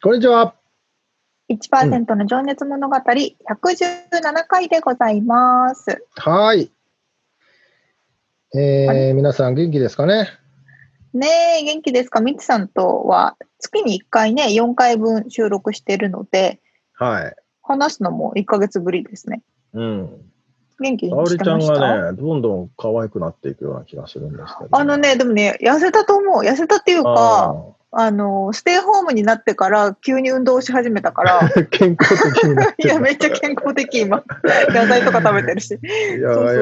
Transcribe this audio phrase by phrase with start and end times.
[0.00, 0.54] こんにちは。
[1.50, 3.34] 1%の情熱物語、117
[4.46, 6.04] 回でございます。
[6.14, 6.72] はーい。
[8.54, 10.28] えー、皆さん元気ですかね？
[11.14, 11.26] ね
[11.62, 12.20] え、元気ですか？
[12.20, 16.60] みつさんとは月に1回ね、4回分収録してるので、
[16.92, 17.34] はい。
[17.60, 19.42] 話すのも1ヶ月ぶりですね。
[19.74, 20.30] うん。
[20.78, 26.44] 元気に沙織ちゃんしてましたがね、どんどん可愛くなっていくような気がするんですけど、あのね、でもね、痩せたと思う。
[26.44, 34.22] 痩せたっていうか、あの、ステイホームになってから急に運動し始めたから、 健康的になって いや、めっちゃ健康的今。
[34.68, 35.78] 野菜とか食べてるし。
[35.82, 36.56] いやいやい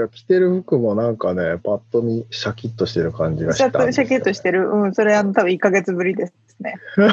[0.00, 4.68] や着てる服もなんかね、パッと見、シャキッとしてる感じがしたんですよ、シャキッとしてる。
[4.68, 6.74] うん、それあの多分1ヶ月ぶりですね。
[6.96, 7.10] なん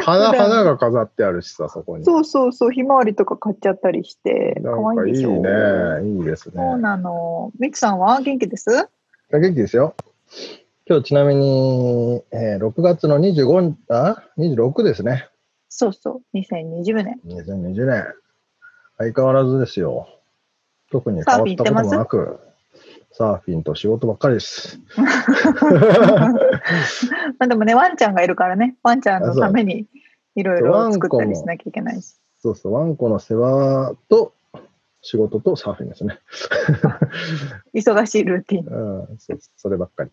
[0.00, 2.04] か花、花が飾ってあるしさ、そこに。
[2.04, 5.32] そうそうそう、ひまわりとか買っちゃったりして、かいい愛いでしょ。
[5.42, 6.08] ね。
[6.08, 6.54] いいですね。
[6.56, 7.52] そうなの。
[7.58, 8.20] みつさんは？
[8.20, 8.70] 元気です？
[9.30, 9.94] 元気ですよ。
[10.88, 15.28] 今日ちなみに、えー6月の25あ26ですね。
[15.68, 17.20] そうそう、2020年。
[17.26, 18.04] 2020年。
[18.98, 20.08] 相変わらずですよ。
[20.90, 22.38] 特に変わったこともなく、
[23.10, 24.78] サーフィンと仕事ばっかりです。
[24.96, 26.28] ま
[27.40, 29.86] あでもね、ワンちゃんがいるからね、ワンちゃんのために
[30.36, 32.14] いろいろ作ったりしなきゃいけないし。
[32.38, 34.35] そうそう、ワンコの世話と
[35.06, 36.18] 仕事とサーフィンですね。
[37.72, 38.66] 忙しいルーティン。
[39.06, 40.10] うん、そうそればっかり。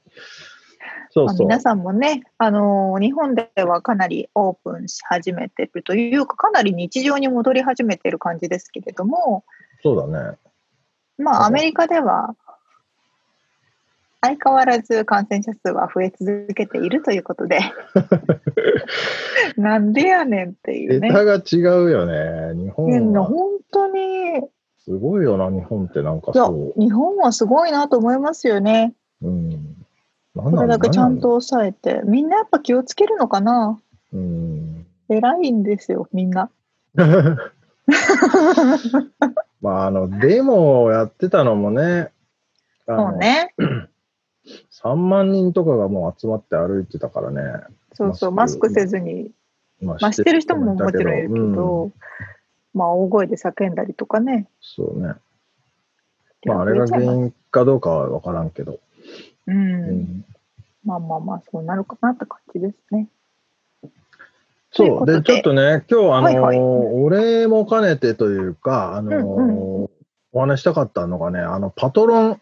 [1.09, 1.47] そうそう。
[1.47, 9.45] まあ皆さんもね、あのー日本ではかなりオープンし始めてるというか、かなり日常に戻り始めてる感じですけれども、
[9.81, 10.37] そうだね。
[11.17, 12.35] まあ、アメリカでは
[14.21, 17.59] 相変わらず感染者数は増え続けているということで、
[19.57, 21.09] なんでやねんっていうね。
[21.09, 22.53] 桁が違うよね。
[22.55, 23.25] 日本は。
[23.25, 23.87] 本当
[24.83, 28.93] すごいよな、日本ってなんかやそ、日本はすごいなと思いますよね。
[29.21, 29.29] う。
[29.29, 29.77] うん。
[30.35, 32.01] これだけちゃんと抑えて。
[32.05, 33.79] みんなやっぱ気をつけるのかな？
[34.11, 34.85] うん。
[35.07, 36.49] 偉いんですよ、みんな。
[39.61, 42.11] まあ、あの、デモをやってたのもね、
[42.85, 43.53] そうね。
[44.83, 47.41] 3万 人とかがもう集まって歩いてたからね。
[47.93, 49.31] そうそう、マスクせずに
[49.81, 51.93] ままあ、してる人ももちろんいるけど、うん
[52.73, 54.47] まあ、大声で叫んだりとかね。
[54.61, 55.13] そうね。
[56.45, 58.79] まあ、あれが原因かどうかは分からんけど。
[59.47, 60.25] うん、うん
[60.85, 63.07] まあまあまあ、そうなるかなって感じですね。
[63.81, 63.89] と
[64.71, 69.89] そ、いうでで、ちょっとね、今日、あの、はいはいお礼も兼ねてというか、あの、うん
[70.35, 72.41] お話したかったのがね、あの、パトロン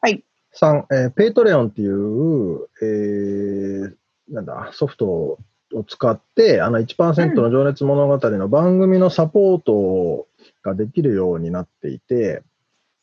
[0.00, 3.94] はいさん、えー Patreon っていう、えー
[4.30, 5.38] なんだ、ソフトを
[5.86, 10.26] 使って、あの、1%の情熱物語の番組のサポート
[10.62, 12.42] ができるようになっていて、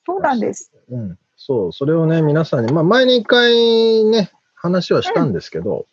[0.05, 0.71] そうなんです。
[0.89, 5.87] うん、そう、それをね、皆さんに、まあ、前に一回ね、話はしたんですけど、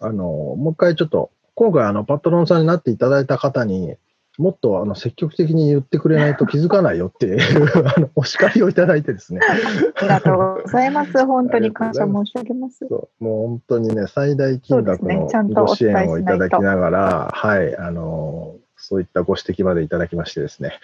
[0.00, 3.96] あの、もう一回ちょっと、今回、あの、パトロンさんになっていただいた方に、
[4.38, 7.38] もっとあの積極的に言ってくれないと気づかないよっていう
[7.96, 11.12] あのお叱りをいただいてですね、ありがとうございます。
[11.26, 12.86] 本当に感謝申し上げます。
[12.88, 15.26] そうもう本当にね、最大金額の
[15.66, 20.78] ご支援をいただきながら、はい、あの、そういったご指摘までいただきましてですね、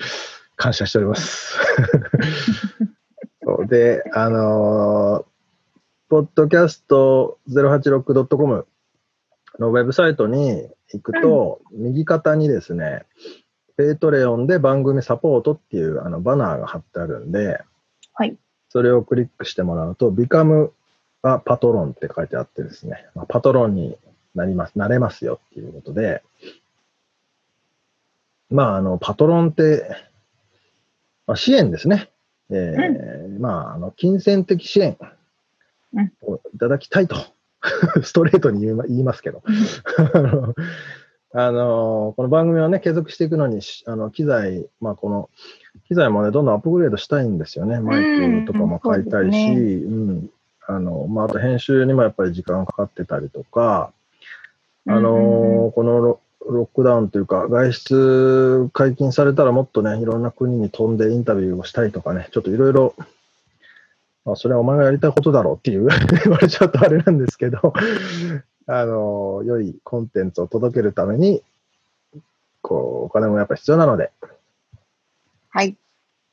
[0.57, 1.57] 感謝しております。
[3.45, 3.67] そう。
[3.69, 5.27] で、あの、
[6.09, 8.67] ポッドキャスト 086.com
[9.61, 13.05] のウェブサイトに行くと、右肩にですね、
[13.77, 17.61] Patreon で番組サポートっていうあのバナーが貼ってあるんで、
[18.15, 18.37] はい。
[18.69, 20.71] それをクリックしてもらうと、Become
[21.23, 23.97] a Patron って書いてあってですね、まあ、パトロンに
[24.35, 26.23] なります、なれますよっていうことで、
[28.51, 29.87] まあ、あの、パトロンって、
[31.27, 32.11] まあ、支援ですね。
[32.51, 34.97] えーまあ、あの、金銭的支援
[35.95, 36.13] うん。
[36.23, 37.17] をいただきたいと、
[38.03, 39.43] ストレートに言いま言いますけど、
[41.37, 45.29] あのこの番組をね、継続していくのに、しあの機材、まあこの、
[45.89, 47.81] 機材もね、どんどんアップグレードしたいんですよね。
[47.81, 50.31] マイクとかも買いたいし、うんうん。
[50.69, 53.93] あの、まああと編集にもやっぱり時間かかってたりとか、
[54.87, 62.95] あのこのロロックダウンというか、外出解禁されたらもっとね、いろんな国に飛んでインタビューをしたりとかね、ちょっといろいろ、
[64.25, 65.89] まあ、それはお前がやりたいことだろうっていう
[66.25, 67.73] 言われちゃうとあれなんですけど、
[68.67, 71.43] あの、良いコンテンツを届けるために、
[72.63, 74.11] こう、お金もやっぱ必要なので、
[75.51, 75.77] はい。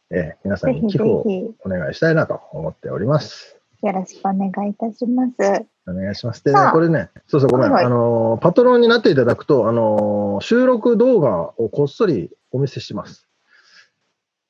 [0.10, 3.58] えー皆さんに寄付をひ、お願いしたいなと思っております。
[3.82, 5.66] よろしくお願いいたします。
[5.88, 6.44] お願いします。
[6.44, 7.72] で、さあこれね、そうそう、ごめん。
[7.72, 13.28] はいはいあの、パトロンになっていただくと、あの、収録動画をこっそりお見せします。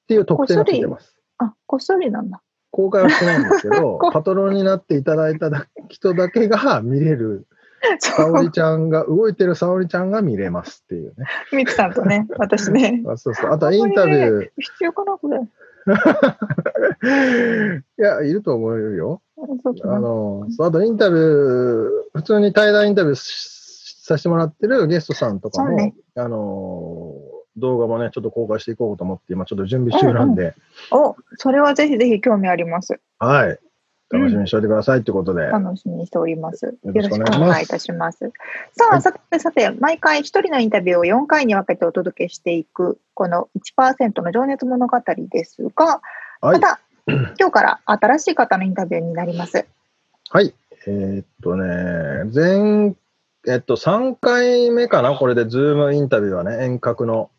[0.04, 1.16] っていう特典がついてます。
[1.38, 2.42] あ、こっそりなんだ。
[2.72, 7.46] 公開はしてないんですけどこ、 パトロンになっていただいただ人だけが見れる、
[8.00, 11.26] 沙織ちゃんが、動いてる沙織ちゃんが見れますっていうね。
[11.52, 13.04] ミクさんとね、私ね。
[13.08, 13.52] あそうそう。
[13.52, 14.50] あとはインタビュー。
[14.58, 15.40] 必要かな、これ。
[17.98, 19.22] いや、いると思うよ。
[19.84, 20.00] あ。
[20.00, 27.16] の、あとインタビュー、普通に対談インタビューしさせてもらってるゲストさんとかも、ねあの、
[27.58, 30.54] 動画もね、ちょっと公開していこうと思って、今ちょっと準備中なんで、
[30.92, 33.00] お、それはぜひぜひ興味あります。
[33.20, 33.60] はい。
[34.12, 36.66] 楽しみにしておいてくださいってことで、楽しみにしております。
[36.66, 38.32] よろろしくお願いいいたします。
[38.78, 45.00] さあ、はいさてさて、毎回一人のインタビューを4回に分けてお届けしていく、この1%の情熱物語
[45.30, 46.02] ですが、
[46.42, 46.60] はいま。
[46.60, 49.66] た、 今日から新しい方のインタビューになります。
[50.30, 50.54] はい。
[50.88, 52.96] えーっとね、前、
[53.48, 57.30] えっと、3回目かな、これで、ズームインタビューはね、遠隔の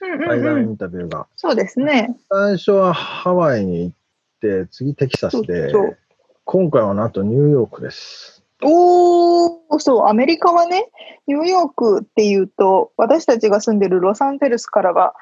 [0.00, 0.70] うんうん対談イうん。
[0.72, 1.26] ンタビューが。
[1.36, 2.16] そうですね。
[2.30, 3.96] 最初はハワイに行っ
[4.40, 5.98] て、次テキサスで、そうそう
[6.50, 8.42] 今回はなんとニューヨークです。
[8.62, 10.88] おー、そう、アメリカはね、
[11.26, 15.12] ニューヨークっていうと、私たちが住んでるロサンゼルスからが、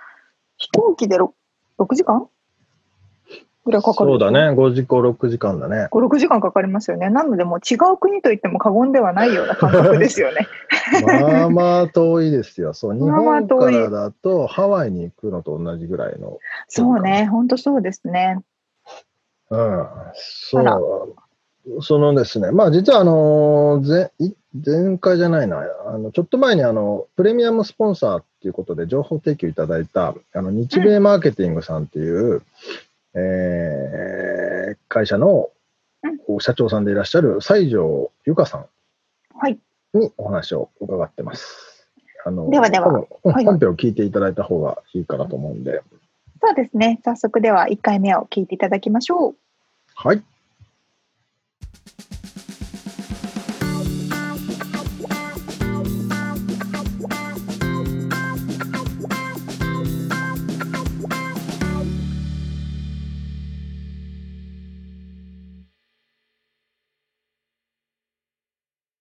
[0.56, 1.30] 飛行機で 6,
[1.80, 2.28] 6時間？
[3.64, 4.10] ぐらいかかる。
[4.10, 4.30] そうだ。
[4.30, 5.88] ね、5時間、6時間だね。
[5.90, 7.10] 5、6時間かかりますよね。
[7.10, 10.46] なので、もう違う国と言っても過言ではないような感覚ですよね。
[11.04, 12.72] まあまあ遠いですよ。
[12.72, 16.38] そう、 日本からだとハワイに行くのと同じぐらいの。
[16.68, 18.38] そうね、ほんとそうですね。
[19.50, 21.82] うん、そう。
[21.82, 24.30] そのですね、まあ実はあの、ぜい
[24.64, 32.42] 前回じゃないな、あの、ちょっと前にあの、プレミアムスポンサーっていうことで情報提供いただいた、あの、日米マーケティングさんっていう、
[33.14, 34.06] えー
[34.88, 35.50] 会社の
[36.40, 38.66] 社長さんでいらっしゃる西条由香さん
[39.38, 39.58] はい。
[39.92, 41.88] にお話を伺ってます。
[42.24, 42.90] あのではでは
[43.22, 45.82] 本編を聞いていただいた方がいいかなと思うんで。
[46.40, 47.00] そうですね。
[47.04, 49.36] 早速では1回目を聞いていただきましょう。
[49.94, 50.22] はい。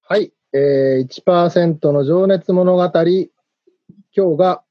[0.07, 0.31] はい。
[0.53, 2.83] えー、1%の情熱物語。
[2.85, 3.29] 今日
[4.37, 4.63] が、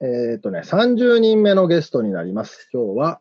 [0.00, 2.68] えっ、とね、30人目のゲストになります。
[2.72, 3.20] 今日は、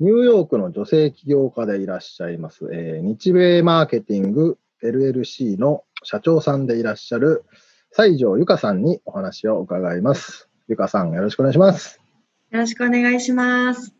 [0.00, 7.44] ニューヨークの女性起業家でいらっしゃいます、えー日米マーケティング LLC の社長さんでいらっしゃる
[7.90, 10.48] 西条由香さんにお話を伺います。
[10.68, 12.00] 由香さん、よろしくお願いします。
[12.50, 13.94] よろしくお願いします。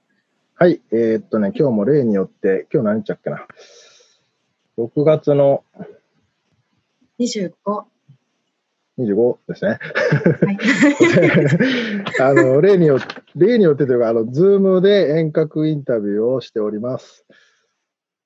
[0.55, 0.81] はい。
[0.93, 3.47] えーっとね、今日も例によって、今日何日だっけな
[4.77, 5.65] ？6月の
[7.19, 7.53] 25。
[8.99, 9.79] 25ですね。
[10.41, 10.59] はい。
[12.21, 17.25] あの、例によって、例によってというか、あの、ズームで遠隔インタビューをしております。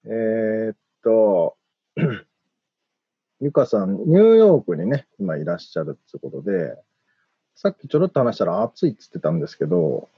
[0.04, 1.56] えーっと、
[3.40, 6.76] ゆかさん、ニューヨークにね、今いらっしゃるってことで、
[7.54, 10.08] さっきちょろっと話したら暑いって言ってたんですけど、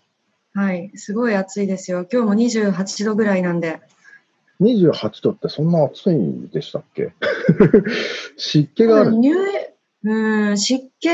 [0.55, 0.93] はい。
[0.95, 2.07] すごい暑いですよ。
[2.11, 3.81] 今日も28度ぐらいなんで。
[4.61, 7.13] 28度ってそんな暑いでしたっけ？
[8.37, 9.17] 湿気がある。
[9.17, 9.35] 入
[10.05, 11.09] うん、湿気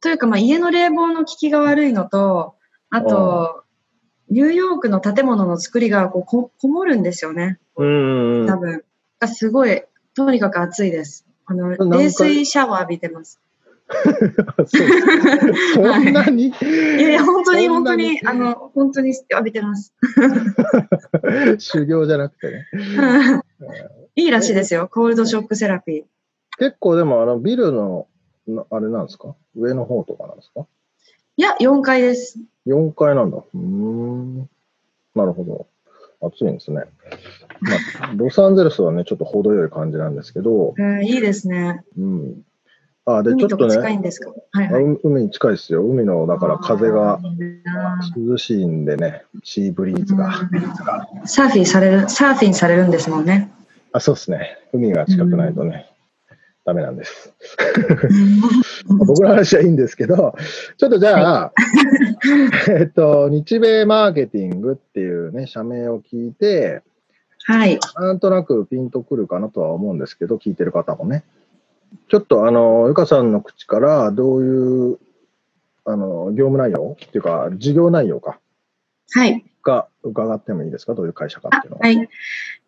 [0.00, 2.54] というか、まあ、家の冷房の効きが悪いのと、
[2.90, 3.64] あと、
[4.30, 7.58] ニューヨークの建物の作りがこうここもるんですよね。
[7.76, 8.84] うん多分。
[9.20, 9.82] がすごい、
[10.14, 11.26] とにかく暑いです。
[11.46, 13.40] あの、冷水シャワー浴びてます。
[15.74, 19.94] そんなに、いやいや、本当に本当に、あの、本当に浴びてます。
[21.58, 22.66] 修行じゃなくてね。
[24.16, 24.88] いいらしいですよ。
[24.88, 26.02] コールドショックセラピー。
[26.58, 28.11] 結構でもあのビルのな
[28.70, 29.34] あれなんですか？
[29.56, 30.66] 上の方とかなんですか？
[31.36, 32.38] いや、4階です。
[32.66, 33.38] 4階なんだ。
[33.38, 34.38] うーん。
[35.14, 35.66] なるほど。
[36.28, 36.84] 暑いんですね。
[37.98, 41.82] まあ、 ロサンゼルスはね、ちょっと程よい感じなんですけど、うん、いいですね。
[41.98, 42.42] うん。
[43.04, 44.32] あ、で、ちょっとね、近いんですか？
[44.52, 44.84] はいはい。
[45.02, 45.82] 海に近いですよ。
[45.84, 47.18] 海の、だから風が
[48.16, 50.26] 涼しいんでね、シーブリーズが。
[50.28, 50.32] うん
[51.26, 53.50] サーフィンされる、サーフィンされるんですもんね。
[53.92, 54.58] あ、そうですね。
[54.72, 55.90] 海が近くないとね、
[56.64, 57.34] ダメなんです。
[58.86, 60.34] 僕の話はいいんですけど、
[60.76, 61.52] ちょっとじゃあ、
[62.70, 66.82] えっと、日米マーケティングっていうね、社名を聞いて、
[67.44, 67.80] はい。
[67.96, 71.24] なんとなくピンとくるかなとは思うんですけど、聞いてる方もね。
[72.08, 74.98] ちょっとあの、ゆかさんの口からどういう、
[75.84, 78.38] あの、業務内容っていうか、事業内容か、
[79.10, 79.44] はい。
[79.64, 80.94] が伺ってもいいですか？
[80.94, 81.86] どういう会社かあっていうのは。
[81.86, 82.08] はい。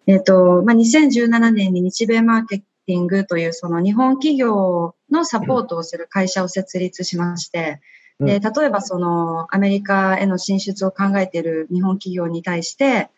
[0.07, 7.81] えっ、と、まあ、2017年に日米マーケティングというその日本企業のサポートをする会社を設立しまして、
[8.19, 8.26] うん。
[8.26, 13.11] で例えばそのアメリカへの進出を考えている日本企業に対して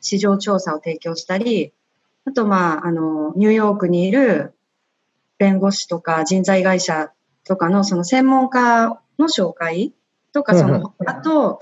[0.00, 1.72] 市場調査を提供したり、
[2.26, 4.54] あとまあ、あの、ニューヨークにいる
[5.38, 7.12] 弁護士とか人材会社
[7.44, 9.92] とかのその専門家の紹介
[10.32, 10.72] とか、そうん。
[10.80, 11.60] の、あと、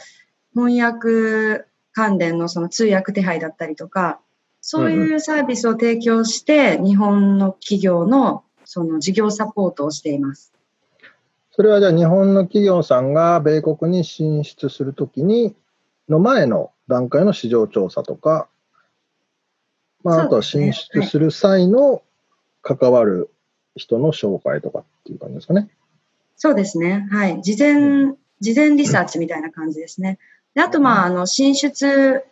[0.55, 4.21] 翻訳関連のその通訳手配だったりとか、
[4.67, 10.55] そういうサービスを提供して、日本の企業のその事業サポートをしています。
[11.51, 15.55] それはじゃあ日本の企業さんが米国に進出するときに、
[16.09, 18.49] の前の段階の市場調査とか、
[20.03, 22.03] まあ、あとは進出する際の
[22.63, 23.29] 関わる
[23.77, 25.69] 人の紹介とかっていう感じですかね。
[26.37, 27.07] そうですね。
[27.11, 27.43] はい。
[27.43, 30.19] 事前、事前リサーチみたいな感じですね。
[30.55, 32.25] であと、まあ、あの、進出、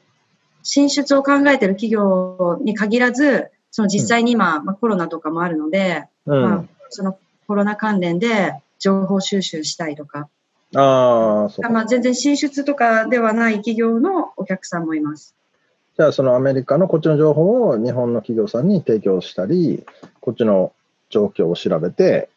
[0.62, 6.42] 進出を考えている企業に限らず、その実際に今、まあ、コロナとかもあるので、うん。
[6.42, 10.28] まあ、そのコロナ関連で情報収集したいとか、
[10.74, 11.70] ああ、そうか。
[11.70, 15.34] まあ、全然進出とかではない企業のお客さんもいます。
[15.96, 19.84] じゃあそのアメリカのこっちの情報を日本の企業さんに提供したり、
[20.20, 20.72] こっちの
[21.10, 22.30] 状況を調べて、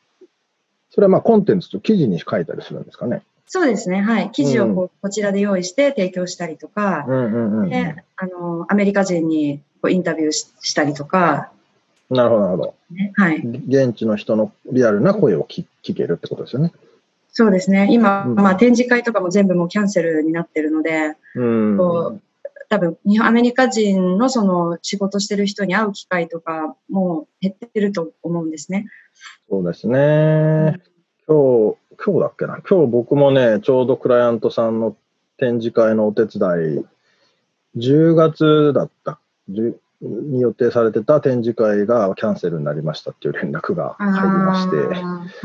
[0.90, 3.24] それはまあコンテンツと記事に書いたりするんですかね。
[3.48, 4.02] そうですね。
[4.02, 4.32] はい。
[4.32, 7.70] 記事をこうこちらで用意して提供したりとかう、んうんうん。
[7.70, 11.52] で、あの、アメリカ人にこうインタビューししたりとか、
[12.10, 12.76] なるほど、なるほど。
[12.92, 13.38] ね、はい。
[13.38, 16.72] 現地の人のリアルな声を聞聞けるってことですよね。
[17.32, 17.88] そうですね。
[17.92, 21.78] 今、うんまあ展示会とかも全部もうキャンセルになってるので、うん。
[21.78, 22.22] こう
[22.70, 28.88] 多分日本アメリカ人のその仕事してる人に会う機会とかも減ってると思うんですね。
[29.50, 30.80] そうですね。
[31.28, 32.60] 今日、今日だっけな？
[32.68, 34.96] 今日僕もね、ちょうどクライアントさんの
[35.38, 36.40] 展示会のお手伝
[36.80, 36.86] い、
[37.78, 39.20] 10月だった。
[39.50, 44.78] 10に予定されてた展示会がキャンセルになりましたっていう連絡が入りまして、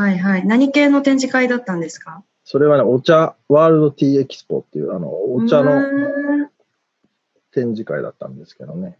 [0.01, 0.47] はいはい。
[0.47, 2.23] 何系の展示会だったんですか？
[2.45, 5.81] それはね、お茶、ワールドティーエキスポっていう、あの、お茶の
[7.53, 8.99] 展示会だったんですけどね。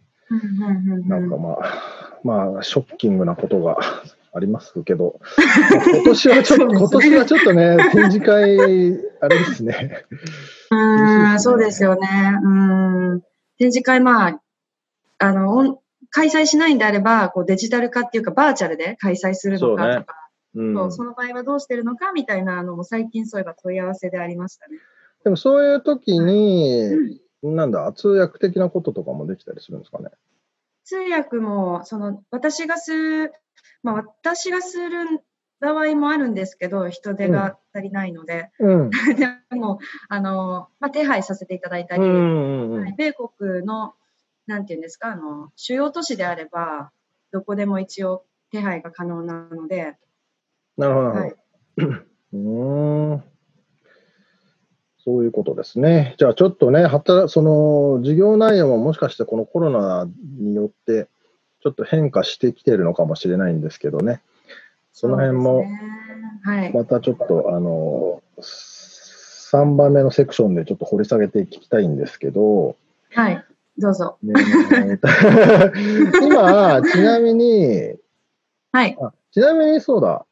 [1.07, 1.57] なんかまあ、
[2.23, 3.77] まあ、ショッキングなことが
[4.33, 8.59] ありますけど、まあ今年はちょっと、 今年はちょっとね、展示会、
[9.19, 10.05] あれですね。
[10.71, 12.07] うーん、そうですよね。
[12.43, 13.21] うーん。
[13.57, 14.41] 展示会、まあ、
[15.19, 20.15] あの、開催しないんであれば、こうデジタル化っていうか、バーチャルで開催するのそうねかとか、
[20.55, 24.79] うんそうその場合はどうしてるのかみたいなのも最近そういえば問い合わせでありましたね。
[25.23, 30.09] でもそういう時に、なんだ、通訳的なこととかもできたりするんですかね？
[30.83, 33.33] 通訳も、その、私がする、
[33.83, 35.23] まあ私がする
[35.59, 38.89] 場合もあるんですけど、人手が足りないので、うん。
[39.15, 42.01] でも、あの、まあ手配させていただいたり、
[42.97, 43.93] 米国の、
[44.47, 46.91] なんていうんですか、あの、主要都市であれば、
[47.31, 49.97] どこでも一応手配が可能なので、
[50.77, 51.35] なるほど、なはい。
[51.77, 53.23] うーん。
[55.03, 56.15] そういうことですね。
[56.19, 60.07] じゃあちょっとね、働その事業内容ももしかしてこのコロナ
[60.39, 61.07] によって
[61.61, 64.21] ちょっと変化してきてるのかもしれないんですけどね。
[64.91, 65.65] その辺も。
[66.73, 72.75] またちょっとあの、3番目のセクションでちょっと掘り下げて聞きたいんですけど、
[73.11, 73.45] はい。
[73.77, 74.17] どうぞ。
[74.23, 74.33] ね
[76.21, 77.95] 今、ちなみに、
[78.71, 78.97] はい。
[78.99, 80.25] あちなみにそうだ、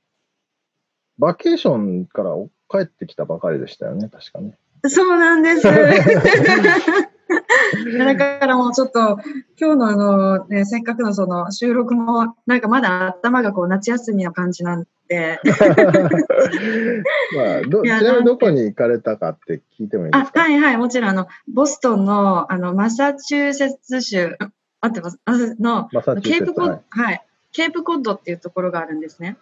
[1.17, 2.31] バケーションから
[2.69, 4.57] 帰ってきたばかりでしたよね、確かね。
[4.87, 5.67] そうなんです。
[7.97, 9.19] だからもうちょっと、
[9.59, 15.39] 今日のあの、ね、せっかくのその収録も、なんかまだ頭がこう夏休みの感じなんで、
[17.35, 20.41] まあ、どちなみにどこに行かれたかって聞いてもいいであす、か？
[20.41, 25.89] はいはい、もちろんあの、ボストンの、あの、マサチューセッツ州、あ合ってますあの、
[26.21, 29.37] ケープコッド、はいはい、ケープコッドっていうところがあるんですね。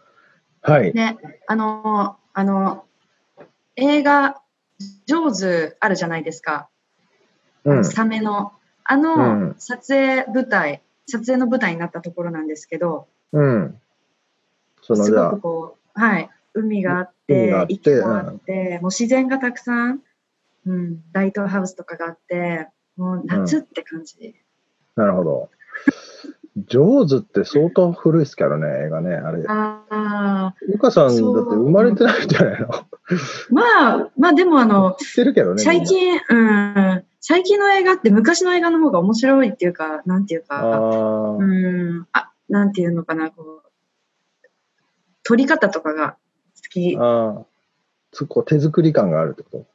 [0.62, 0.94] はい。
[0.94, 1.16] で、
[1.48, 2.86] あの、あの、
[3.76, 4.42] 映画、
[5.06, 6.70] ジョーズあるじゃないですか。
[7.68, 7.86] うん。
[7.86, 8.54] サメの。
[8.90, 13.80] あうのん、撮影舞台、撮影の舞台になったところなんですけど、うん。
[14.82, 16.30] そのすごく、こう、はい。
[16.54, 20.02] 海があっ海て、があって池があって、もう自然がたくさん、
[20.66, 24.36] うん、ライトハウスとかがあって、もう夏って感じ。
[24.96, 25.50] なるほど。
[26.58, 29.14] ジョーズって相当古いですからね、映画ね。
[29.16, 29.44] あれ。
[29.48, 31.20] ああ、ゆかさんだって
[31.56, 32.68] 生まれてないんじゃないの
[33.52, 33.62] ま
[34.06, 35.62] あ、まあでもあの、知ってるけどね。
[35.62, 36.87] 最近、うん、
[37.20, 40.44] 最近の映画って昔の映画の方が面白いっていうか、なんていう。
[40.44, 44.48] か、あうーん、あ、なんていうのかな、こう、
[45.24, 46.12] 撮り方とかが
[46.56, 46.96] 好き。
[46.98, 47.46] あー。
[48.12, 49.68] つこう手作り感があるってこ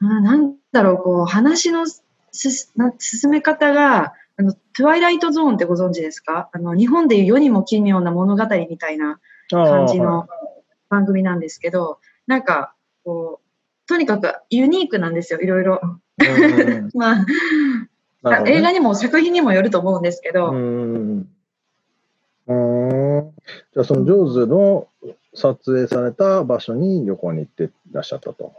[0.00, 6.48] うんなんだろう、こう、話のすな進め方が、あの、トゥワイライトゾーンってご存知ですか？
[6.52, 10.26] あの、日本でいう世にも奇妙な物語みたいな感じの
[10.88, 12.74] 番組なんですけど、なんか、
[13.04, 13.46] こう、
[13.88, 15.80] とにかくユニークなんですよ、いろいろ。
[16.94, 21.28] まあ、ね映画にも作品にもよると思うんですけど、うん。
[22.46, 23.32] うん。
[23.72, 24.88] じゃあ、そのジョーズの
[25.34, 28.52] 撮影された場所に旅行に行ってらっしゃったと。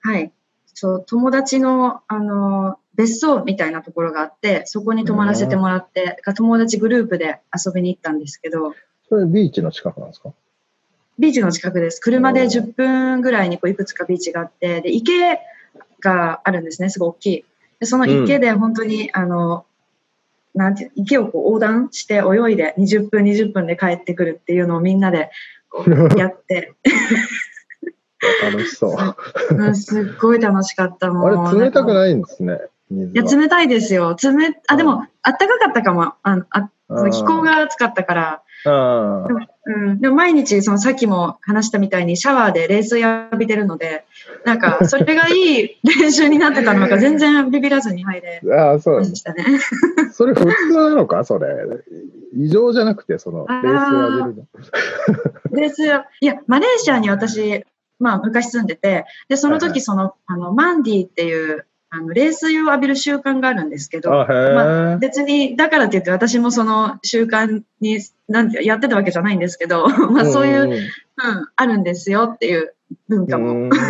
[0.00, 0.32] はい。
[0.66, 8.74] そう、友達の、あの、別荘みたいなところがあって、そこに泊まらせてもらって、友達グループで遊びに行ったんですけど、
[9.08, 10.32] それビーチの近くなんですか？
[11.18, 12.00] ビーチの近くです。
[12.00, 15.40] 車でおー10分ぐらいにこういくつかビーチがあって、で、池
[16.00, 17.44] があるんですね、すごい大きい。
[17.80, 19.64] で、その池で本当に、あの、
[20.54, 25.30] なんて池をこう横断して泳いで20分、20分で帰ってくるっていうのをみんなで
[25.70, 26.74] こう やって、
[28.42, 29.56] 楽しそう。
[29.56, 31.48] うんすっごい楽しかったもん。
[31.48, 32.58] あれ、冷たくいないんですね、
[32.90, 33.36] 水いや、は。
[33.36, 34.16] 冷たいですよ。
[34.20, 34.30] 冷、
[34.68, 36.14] あ、でうも、あったかかったかも。
[36.22, 36.70] ああ
[37.10, 38.42] 気候が暑かったから。
[38.64, 40.00] うん。
[40.00, 44.04] でも毎日、そのさっきも話したみたいにシャワーで冷水浴びてるので、
[44.44, 49.44] なんか、それがいい練習になってたのか、全然ビビらずに入れあー、そうなんでましたね。
[49.58, 49.70] す。
[50.12, 51.24] それ普通なのか？
[51.24, 51.46] それ。
[52.36, 54.46] 異常じゃなくて、その、あーレースを浴びる
[55.52, 55.60] の。
[55.60, 57.64] 冷水浴いや、マレーシアに私、
[58.00, 70.80] まあ、昔住んでて、で、その時、その、あの、マンディっていう、あの、冷水を浴びる習慣があるんですけど、あ、ま別に、だからって言って私もその習慣に、なんて、やってたわけじゃないんですけど、 まあそういう、うん、ん
[71.56, 72.74] あるんですよっていう
[73.08, 73.52] 文化も。
[73.52, 73.70] うん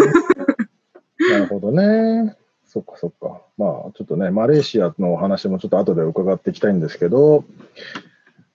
[1.30, 2.36] なるほどね。
[2.64, 3.42] そっかそっか。
[3.56, 7.44] まあ、ちょっとね、マレーシアのお話もちょっと後で伺っていきたいんですけど、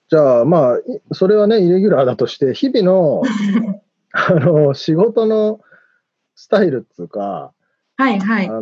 [0.10, 3.24] じゃあ、まあ、いそれはね、イレギュラーだとして、日々の、
[4.14, 5.60] あの、仕事の
[6.36, 7.52] スタイルっていうか、
[7.98, 8.52] はいはいあ。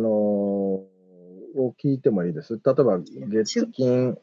[1.56, 2.54] を聞いてもいいです。
[2.54, 4.18] 例えば、月金、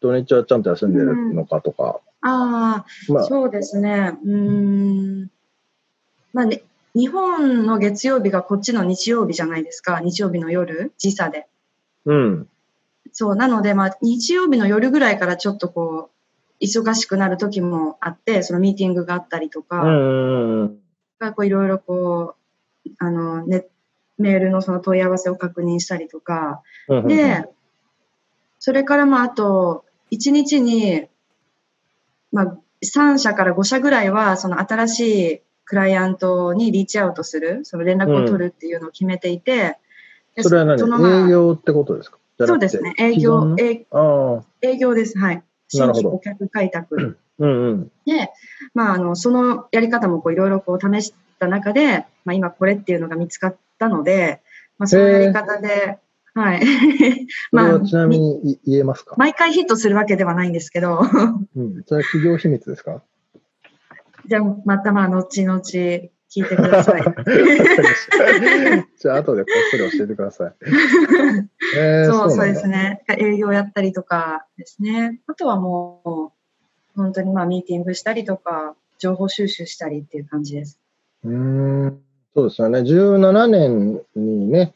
[0.00, 2.00] 土日はちゃんと休んでるのかとか。
[2.20, 4.18] ああ、まあ、そうですね。
[4.24, 5.30] うーん。
[6.32, 6.62] まあね、
[6.94, 10.00] 日本の月曜日がこっちの日曜日じゃないですか。
[10.00, 11.46] 日曜日の夜、時差で。
[12.04, 12.48] うん。
[13.12, 16.10] そう、なので、まあ、日曜日の夜ぐらいからちょっとこ
[16.60, 20.80] う、忙しくなる時もあって、そのミーティングがあったりとか、うんうん
[21.20, 22.34] うこういろいろこ
[22.86, 23.66] う、あの、ね、
[24.18, 27.08] メールのその問い合わせを確認したりとか、うんうんうん。
[27.08, 27.44] で、
[28.58, 31.06] それからまああと、1日に、
[32.32, 35.00] まあ、3社から5社ぐらいは、その新し
[35.32, 39.78] いクライアントにリーチアウトする、その連絡を取るっていうのを決めていて、
[40.34, 40.78] でそれは何？
[40.78, 42.18] そのまあ営業ってことですか？
[42.38, 43.86] そうですね、営業の、営
[44.62, 45.36] 営業です、はい。
[45.36, 47.18] な新規顧客開拓。
[47.38, 47.90] うんうん。
[48.06, 48.30] で、
[48.74, 54.42] まあ、あの、そのやり方もこういろいろこう試した中で、まあ今これっていうのが見つかったので、
[54.78, 55.98] まあそのやり方で、
[56.34, 56.60] はい。
[57.52, 61.00] まあはちなみにい言えますか、毎回ヒットするわけではないんですけど、
[61.56, 63.02] うん、それは企業秘密ですか？
[64.28, 65.60] じゃあまたまあ後々
[66.30, 67.02] 聞いてください。
[69.00, 70.54] じゃあ、後でこっそり教えてください。
[71.76, 73.02] えー、そう、そうですね。
[73.08, 75.20] 営業やったりとかですね。
[75.26, 76.32] あとはも
[76.94, 80.78] う、本当にまあミーティングしたりとか、情報収集したりっていう感じです。
[81.24, 82.02] うーん、
[82.38, 82.78] そうですよね。
[82.80, 84.72] 17年にね、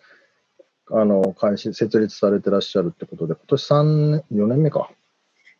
[0.90, 4.90] あの、開始、設立されてらっしゃるってことで、今年3年、4年目か。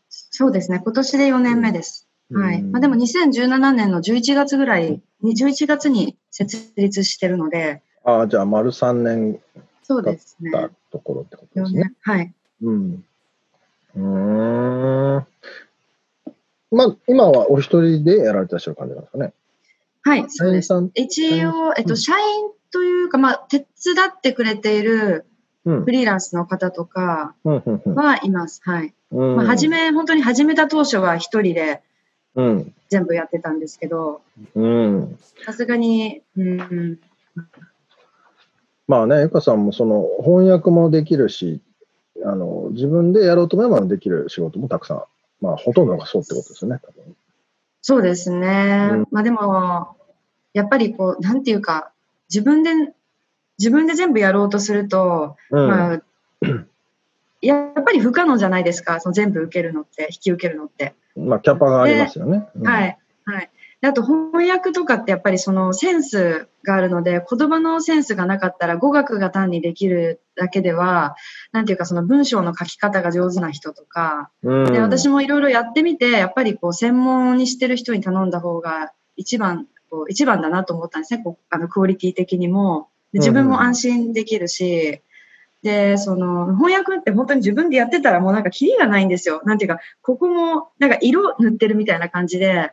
[0.09, 0.81] そうですね。
[0.83, 2.09] 今年で4年目です。
[2.33, 2.61] はい。
[2.61, 9.41] うんまあでも2017年の11月ぐらいに、11月に設立してるので、ああ、じゃあ、丸3年
[9.85, 10.51] そうですね。
[10.51, 11.83] だところってことで4すね。
[11.83, 12.17] 年。
[12.17, 12.35] はい。
[12.62, 13.05] うん。
[13.95, 15.27] うーん。
[16.73, 19.33] まあ、今はお一人でやられてらっしゃる感じなんですかね。
[20.03, 23.67] はい、そうさん一応、えっと、うん社員というか、まあ、手伝
[24.09, 25.27] ってくれている
[25.65, 25.91] うんフ。
[25.93, 28.61] リーランスの方とかはいます。
[28.65, 28.93] はい。
[29.12, 29.37] うん。
[29.37, 31.83] まあ、初め、本当に始めた当初は一人で
[32.35, 32.75] うん。
[32.88, 34.23] 全部やってたんですけど、
[34.55, 35.19] うん。
[35.45, 36.99] さすがに、うん、
[38.88, 41.61] まあね、ゆかさんもその翻訳もできるし、
[42.25, 45.05] あの、自分でやろうと思えばできる仕事もたくさん、
[45.41, 47.17] まあ、ほとんどがそうってことですよね、多分。
[47.83, 48.88] そうですね。
[48.92, 49.97] うんまあでも、
[50.55, 51.90] やっぱりこう、なんていうか、
[52.31, 52.71] 自分で、
[53.59, 55.68] 自分で全部やろうとすると、うん。
[55.68, 56.03] まあ、
[57.42, 60.95] やっぱり不可能じゃないですか、その全部受けるのって、引き受けるのって。
[61.16, 62.49] まあ、キャパがありますよね。
[62.55, 62.99] うんはい。
[63.25, 63.51] はい。
[63.83, 71.16] であと翻訳とかってやっぱりそのセンスがあるので、言葉のセンスがなかったら語学が単にできるだけでは、
[71.51, 74.73] なんていうかその文章の書き方が上手な人とか、うん。
[74.73, 81.23] で私もいろいろやってみて、やっぱりこう専門にしてる人に頼んだ方が一番、こう一番だなと思ったんですね。
[81.25, 82.88] こうあのクオリティ的にも。
[83.12, 85.03] で自分も安心できるし、
[85.64, 89.42] で、その翻訳って本当に自分でやってたらもうなんかキリがないんですよ。
[89.45, 92.71] なんていうか、ここもなんか色塗ってるみたいな感じで、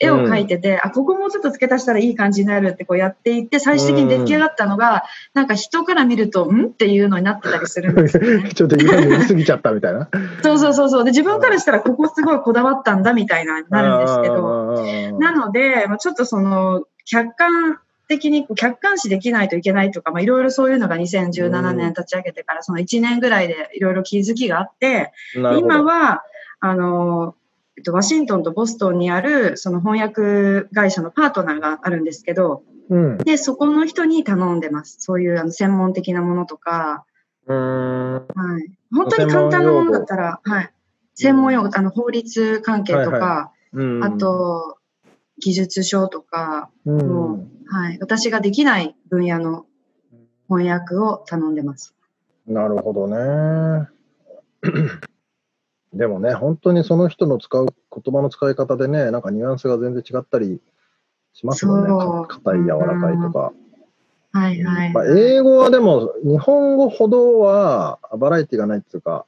[0.00, 6.66] 絵を描いてて、あ、ここもうちょっと付け足したらいい感じになるってこうやっていって、最終的に出来上がったのが、なんか人から見ると、ん？
[6.66, 8.50] っていうのになってたりするんですよね。
[8.54, 10.08] ちょっと色塗りすぎちゃったみたいな。
[10.42, 11.04] そうそうそうそう。
[11.04, 14.36] で、自分からしたらここすごいこだわったんだみたいな、なるんですけど。
[14.36, 26.22] どなので、まあ、ちょっとその、客観的に客観視できないといけないとか、まあ、いろいろそういうのが2017年立ち上げてから、その1年ぐらいでいろいろ気づきがあって、今は、
[26.60, 27.34] あの、
[27.80, 33.16] えっと、ワシントンとボストンにある、その翻訳会社のパートナーがあるんですけど、うん。
[33.16, 34.96] で、そこの人に頼んでます。
[35.00, 37.06] そういうあの専門的なものとか、
[37.46, 38.12] うん。
[38.14, 38.70] はい。
[38.94, 40.70] 本当に簡単なものだったら、はい。
[41.14, 44.76] 専門用語、あの、法律関係とか、はいうんあ、と、
[45.38, 47.98] 技術書とか、うんもうはい。
[47.98, 49.64] 私ができない分野の
[50.50, 51.94] 翻訳を頼んでます。
[52.46, 53.88] なるほどね。
[55.92, 60.60] でもね、本当にその人の使う言葉の使い方でね、なんかニュアンスが全然違ったり
[61.32, 62.26] しますもんね。
[62.28, 63.52] 硬い、柔らかいとか。
[64.32, 64.92] はいはい。
[64.92, 69.26] まあ、英語はでも、日本語ほどはバラエティがないっていうか、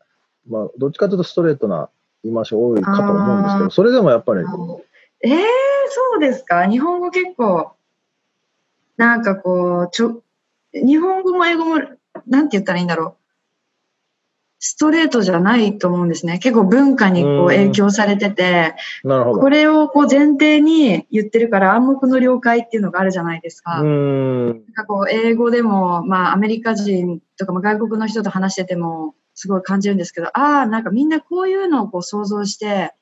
[0.48, 1.90] まあ、どっちかというとストレートな
[2.22, 5.38] 言い回し多いかと思うんですけど、それでもやっぱり、えー、
[5.88, 6.68] そうですか？
[6.68, 7.72] 日本語結構、
[8.96, 10.22] なんかこう、ちょ、
[10.72, 11.80] 日本語も英語も、
[12.28, 13.21] なんて言ったらいいんだろう。
[14.64, 16.38] ストレートじゃないと思うんですね。
[16.38, 18.76] 結構文化にこう影響されてて。
[19.02, 23.82] これをこう前提に言ってるから暗黙の了解っていうのがあるじゃないですか。
[23.82, 32.94] なんかこう英語でも、まあアメリカ人とかまあ外国の人と話しててもすごい感じるんですけど、ああ、なんかみんなこういうのをこう想像して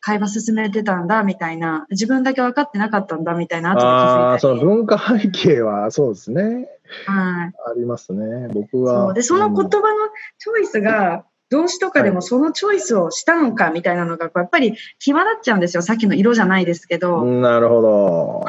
[0.00, 4.68] 会話進めてたんだみたいな、自分だけ分かってなかったんだみたいな後で気ああ、そづいたり。
[4.68, 6.68] の文化背景はそうですね。
[7.06, 7.52] はい。
[7.70, 8.48] ありますね。
[8.52, 9.10] 僕そは。
[9.10, 15.82] うで、その言葉のチョイスが、動詞とかでもそのチョイスをしたのかみたいなのが、こうやっぱり際立っちゃうんですよ。
[15.82, 17.22] さっきの色じゃないですけど。
[17.22, 18.44] うんなるほど。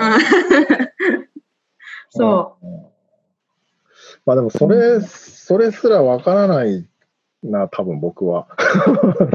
[2.12, 2.68] そう。
[2.68, 2.86] うん。
[4.26, 6.86] まあでも、それ、それすらわからない
[7.44, 8.48] な、多分僕は。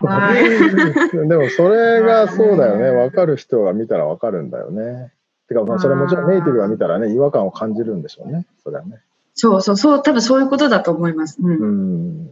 [0.03, 0.49] はい
[1.29, 2.91] でも、それがそうだよね。
[2.91, 5.13] わかる人が見たらわかるんだよね。
[5.49, 8.47] てか、まあ、それはもちろんネイティブが見たらね、違和感を感じるんでしょうね。
[8.63, 9.01] それはね。
[9.35, 11.39] そうそう、そう、多分そういうことだと思います。
[11.41, 11.61] うん。
[11.61, 12.31] うん。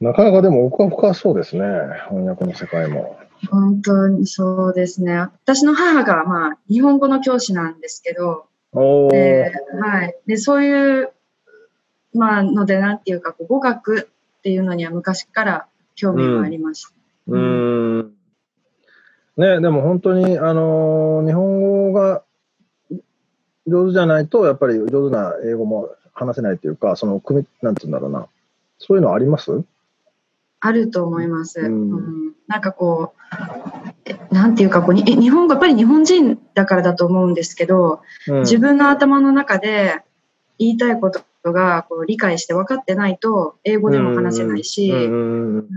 [0.00, 1.64] なかなかでも奥は深そうですね。
[2.08, 3.16] 翻訳の世界も。
[3.50, 5.16] 本当にそうですね。
[5.16, 8.46] 私の母が、まあ、日本語の教師なんですけど。
[9.10, 10.16] で、はい。
[10.26, 11.12] で、そういう、
[12.12, 14.08] まあ、ので、なんていうか、語学
[14.38, 16.90] っていうのには昔から興味がありました。
[17.28, 18.03] うーん。
[19.36, 22.22] ね、でも本当に、あのー日本語が
[23.66, 28.28] 上手じゃないと、やっぱり上手な英語も話せないというか、その組み、なんて言うんだろうな。
[28.78, 29.64] そういうのあります？
[30.60, 31.60] あると思います。
[31.60, 31.90] うん。
[31.92, 32.32] うん。
[32.46, 38.40] なんかこう、えなんていうかこうに、え日本語、やっぱり日本人だからだと思うんですけど、うん。
[38.40, 40.02] 自分の頭の中で
[40.58, 45.68] 言いたいことがこう理解して分かってないと、英語でも話せないし、うん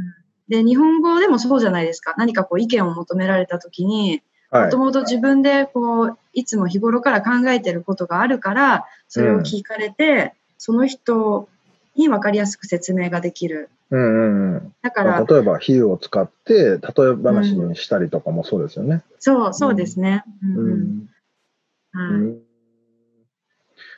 [0.47, 2.15] で、日本語でもそうじゃないですか。
[2.17, 4.77] 何かこう意見を求められたときに、はいもと。
[4.77, 11.49] もと自分でこう、いつも日頃から考えてることがあるから、それを聞かれて、その人
[11.95, 13.69] に分かりやすく説明ができる。
[13.89, 16.79] うんうんうんだから、例えば、比喩を使って、例え
[17.23, 19.03] 話にしたりとかもそうですよね。
[19.19, 20.23] そう、そうですね。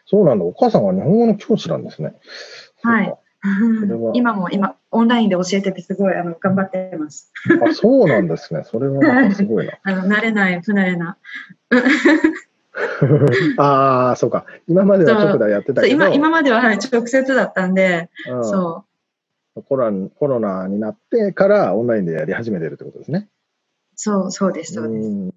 [0.06, 0.46] そうなんだ。
[0.46, 2.16] お母さんは日本語の教師なんですね。
[2.82, 3.16] はい
[4.14, 7.32] 今も今、オンラインで教えてて、すごいあの頑張ってます。
[7.63, 8.63] あ、そうなんですね。
[8.65, 9.73] それはすごいな。
[9.84, 11.17] あの慣れない、不慣れな。
[13.58, 14.45] ああ、そうか。
[14.67, 18.86] 今までは直でやってたけど、今今までは、はい、直接だったんで、うんそ
[19.67, 23.28] コロナコロナになってからオンラインでやり始めてるってことですね。
[23.28, 23.30] う、
[23.95, 25.10] そう、そうです、そうです。
[25.10, 25.28] ん。
[25.28, 25.34] い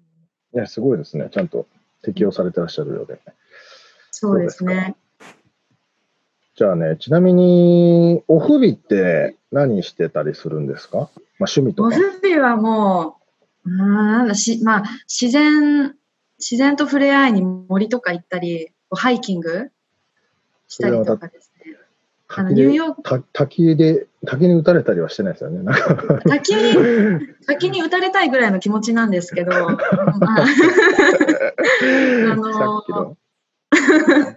[0.53, 1.29] や、すごいですね。
[1.31, 1.67] ちゃんと
[2.03, 3.19] 適用されてらっしゃるようで。
[4.11, 4.95] そうですね。
[6.55, 10.97] じゃあね、ちなみに、オフ日って何してたりするんですか？
[10.97, 11.95] まあ趣味とオか。
[11.95, 13.17] フ日はも
[13.65, 13.77] う、うーん
[14.11, 15.95] なんだし、まあ、自然、
[16.37, 19.71] 自然と触れ合いに森とか行ったり、ハイキング
[20.67, 21.75] したりとかですね。
[22.35, 25.63] あのニューヨーク、た滝で、滝に打たれたりはしてないですよね。
[25.63, 26.73] なんか滝に、
[27.47, 29.51] 滝に打たれたいぐらいの気持ちなんですけど、
[30.21, 30.45] まあ
[32.35, 33.17] の。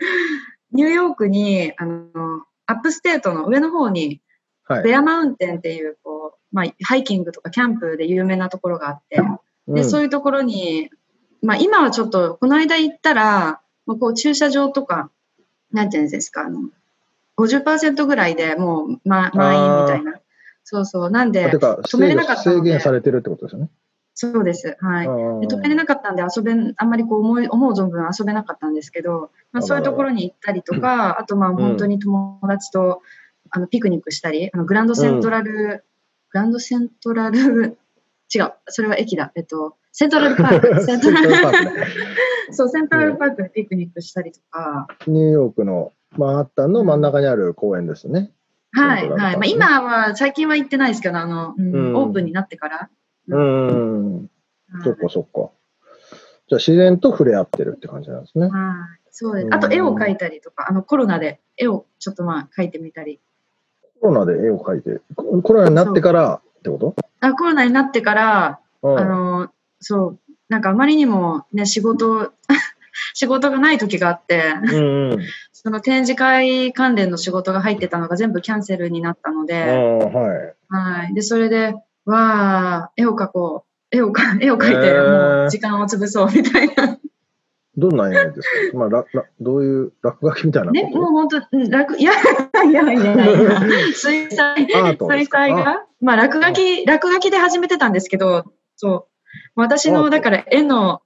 [0.72, 2.08] ニューヨークに、あの、
[2.66, 4.20] upstate の上の方に、
[4.64, 4.82] はい。
[4.82, 9.20] ベアマウンテンっていう、こう、まあ、ハイキングとかキャンプで有名なところがあって、
[9.68, 10.90] で、そういうところに、
[11.42, 15.10] まあ今はちょっと、この間行ったら、まあ、こう駐車場とか、
[15.72, 16.70] なんていうんですか、あの、
[17.36, 20.20] 50%ぐらいでもう、ま、満員みたいな。
[20.64, 21.10] そうそう。
[21.10, 23.70] なんで止めれなかった制限されてるってことですよね。
[24.18, 24.78] そうです。
[24.80, 25.06] はい。
[25.46, 33.02] で止めれなかったんで遊べん、あんまりこう思い思う存分遊べなかったんですけど、まあ、そういうところに行ったりとか、あとまあ本当に友達と
[33.50, 35.84] あのピクニックしたり、あのグランドセントラル、
[36.30, 37.76] グランドセントラル、
[38.34, 39.32] 違う、それは駅だ。
[39.34, 40.80] えっと、セントラルパーク。
[40.84, 41.86] セントラルパークね
[42.52, 48.32] そう、セントラルパークでピクニックしたりとか、ニューヨークのマンハッタンの真ん中にある公園ですね。
[48.72, 49.36] はい、はい。
[49.36, 52.88] まあ今は、最近は行ってないですけど、あの、うんうんオープンになってから。
[53.28, 54.16] うん。
[54.16, 54.28] はい
[54.82, 55.50] そっかそっか。
[56.48, 58.48] じゃあ自然と触れ合ってるって感じなんですね。
[58.48, 58.52] はい。
[59.10, 59.48] そうですう。
[59.48, 63.20] んあと絵を描いたりとか、あのコロナで絵をちょっとまあ描いてみたり。
[64.00, 66.94] コロナで絵を描いて、ココロナになってからってこと？
[67.20, 72.32] あコロナになってから、うんあの、そう、なんかあまりにもね、仕事、
[73.14, 75.18] 仕事がない時があって、うんうん。
[75.52, 80.54] その展示会関連の仕事が入ってたのが全部キャンセルになったのあで、あ、はい。
[80.68, 81.14] はい。
[81.14, 81.74] で、それで、
[82.06, 83.96] わあ、絵を描こう。
[83.96, 86.98] 絵をか 絵を描いて、もう時間を潰そうみたいな。
[87.76, 88.78] どんな絵ですか？
[88.78, 91.42] まあ、ららどういう落書きみたいなね、こもう本当、い
[92.02, 92.12] や、
[92.64, 98.44] いやいやいや、水彩、水彩が、まあ落書き、落書きで始めてたんですけど、
[98.76, 99.60] そう。
[99.60, 101.02] 私の、だから絵の、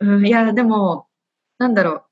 [0.00, 1.06] うん、いや、でも、
[1.58, 2.02] なんだろう。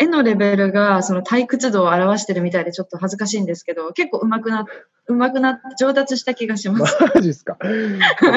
[0.00, 4.64] 絵のレベルがその退屈度を表してるみたいでちょっと恥ずかしいんですけど、結構上手くな、
[5.08, 6.96] 上手くなって上達した気がします。
[7.14, 7.58] マジっすか？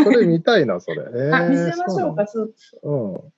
[0.04, 1.02] それ見たいな、それ。
[1.14, 2.28] えーあ、見せましょうか。
[2.28, 3.32] そうそう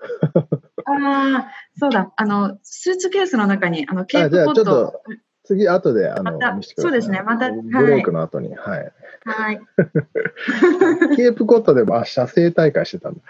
[0.86, 2.12] ああ、そうだ。
[2.16, 5.02] あの、スーツケースの中に、あの、ケーあじゃあちょっプポット。
[5.44, 6.60] 次、後で、あの、ま。
[6.62, 8.54] そうですねまたはいブレイクの後に。
[8.54, 8.92] はい。
[9.24, 9.60] はい。
[11.16, 13.20] ケープコットでも、あ、写生大会してたんだ。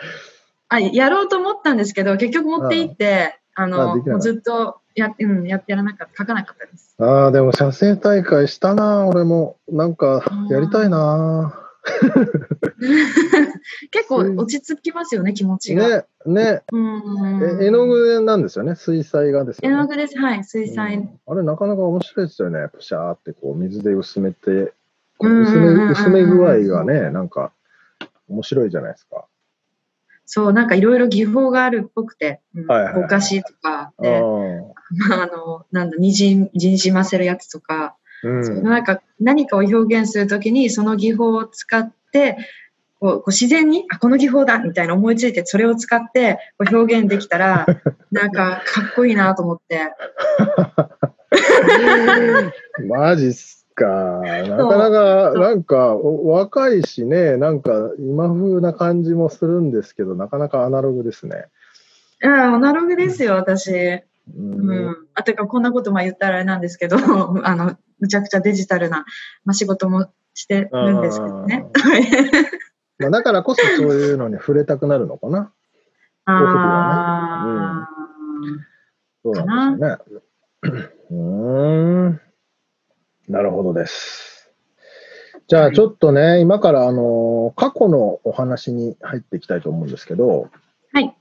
[0.68, 6.94] あ、やろうと思ったんですけど、結局持って行って、ああの、ずっとや,、うん、やってやらなかった、書かなかったです。
[6.98, 9.56] ああ、でも写生大会したな、俺も。
[9.68, 11.64] なんか、やりたいな。
[13.90, 15.88] 結構落ち着きますよね、気持ちが。
[15.88, 16.62] ね、ね。
[16.72, 17.60] うん。
[17.60, 19.74] え絵の具なんですよね、水彩画ですよね。
[19.74, 20.18] 絵の具です。
[20.18, 20.96] はい、水彩。
[20.96, 22.68] うんあれ、なかなか面白いですよね。
[22.72, 24.72] プシャーってこう水で薄めて、
[25.18, 27.52] 薄め薄め具合がね、なんか
[28.28, 29.24] 面白いじゃないですか。
[30.30, 33.02] そう、なんかいろいろ技法があるっぽくて、うんはいはいはい。
[33.02, 34.60] ぼかしとか、あで、ー
[35.08, 42.36] まあ、 あの、なんだ、にじん、にじませるやつとか、うん、なんか何かを表現するときにその技法を使って
[42.98, 47.64] こうこう自然にあこの技法だみたいな思いついてそれを使ってこう表現できたら
[48.10, 49.92] なんかかっこいいなと思って。
[52.88, 54.20] マジっすか。
[54.20, 61.46] なかなか、なんかお若いしね、なんか今風な感じもするんですけど、なかなかアナログですね。
[62.20, 64.02] うんアナログですよ私、う
[64.36, 64.86] うん。
[64.90, 66.96] ん、あてかこんなことまあ言ったらあれなんですけど
[67.46, 69.04] あのむちゃくちゃデジタルな、
[69.44, 71.66] まあ、仕事もしてるんですけどね。
[72.98, 75.52] まあ、だからこそそういうのに触れたくなるのかな。
[76.24, 77.88] あ
[79.22, 80.22] そうなんですよね。
[81.10, 82.20] うーん。
[83.28, 84.50] なるほどです。
[85.48, 90.48] じゃあちょっとね、今からあの過去のお話に入っていきたいと思うんですけど、
[90.92, 91.14] はい。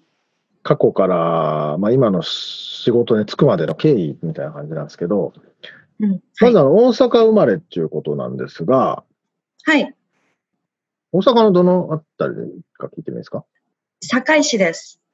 [0.64, 9.04] 過去から、まあ、今の仕事に就くまでの経緯みたいな感じなんですけど、ーうんまずは大阪生まれっていうことなんですが、
[9.64, 9.94] はい。
[11.12, 12.34] 大阪のどのあたり
[12.74, 13.46] か聞いてもいいですか？
[14.02, 15.00] 堺市です。
[15.02, 15.07] え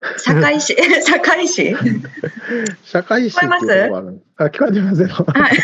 [0.00, 1.74] 堺市堺市
[2.84, 5.08] 社会市 っていうところがあるあ、聞こえてますよ。
[5.08, 5.58] はい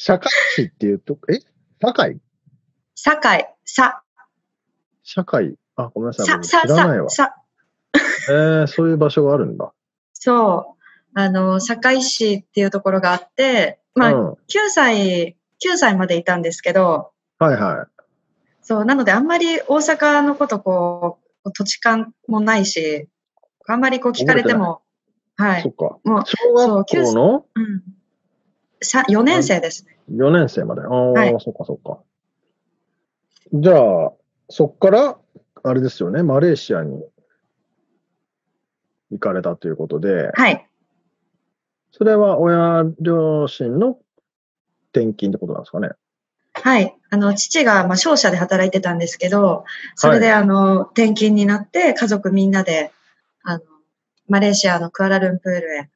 [0.00, 1.40] 社会市っていうと、え？
[1.80, 2.20] 社会？
[2.94, 4.02] 堺、さ、
[5.02, 5.56] 社会？
[5.74, 6.26] あ、ごめんなさい。
[6.26, 7.08] さ、僕さ、さ、。
[7.08, 7.34] さ、
[8.30, 9.72] えー、そういう場所があるんだ。
[10.12, 11.18] そう。
[11.18, 14.36] あの、堺市っていうところがあって、まあ、うん、9
[14.70, 18.02] 歳、9歳までいたんですけど、はいはい。
[18.62, 23.08] そう、なのであんまり大阪のことこう、土地勘もないし、
[23.66, 24.82] あんまりこう聞かれても、
[25.36, 25.62] はい。
[25.62, 25.98] そっか。
[26.04, 27.46] もう、小学校の？
[27.54, 27.82] うん。
[28.82, 29.98] さ4年生ですね。
[30.10, 30.82] 4年生まで。
[30.82, 32.00] ああ、はいそっかそっか。
[33.52, 33.74] じゃ
[34.06, 34.12] あ、
[34.48, 35.18] そっから、
[35.62, 37.02] あれですよね、マレーシアに
[39.10, 40.68] 行かれたということで、はい。
[41.90, 43.98] それは親両親の
[44.92, 45.90] 転勤ってことなんですかね？
[46.62, 46.94] はい。
[47.10, 52.92] あの、父が、まあ、商社で働いてたんですけど、それで、あの、転勤になって、家族みんなで、
[53.44, 53.64] あの、
[54.28, 55.88] マレーシアのクアラルンプールへ、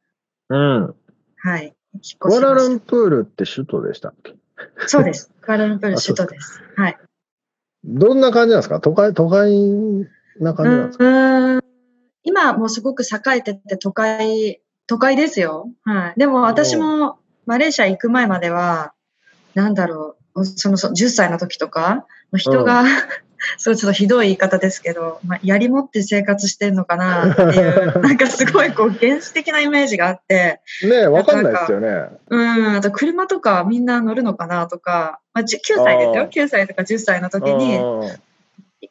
[0.49, 0.95] うん。
[1.37, 1.75] はい。
[2.19, 4.33] クアラルンプールって首都でしたっけ？
[4.81, 4.89] た。
[4.89, 5.31] そうです。
[5.43, 6.63] クアラルンプール首都です。
[6.77, 6.99] はい。
[7.85, 8.81] どんな感じなんですか？
[8.81, 9.51] 都会、都会
[10.41, 11.63] な感じなんですか、うーん
[12.25, 15.69] 今もうすごく栄えてて都会、都会ですよ。
[15.83, 16.19] はい。
[16.19, 18.95] でも私もマレーシア行く前までは、
[19.55, 22.85] なんだろう、そのそ10歳の時とか、人が、
[23.59, 32.09] そうちょっとひどい言い方ですけど、まあ、やりもって生活してんのかなっていう、 なんかすごいこう原始的なイメージがあって、ねえ、わかんないですよね。
[32.29, 36.29] うん、あと車とかみんな乗るのかなとか、まあ、じ9歳ですよあー。
[36.29, 37.81] 9歳とか10歳の時に、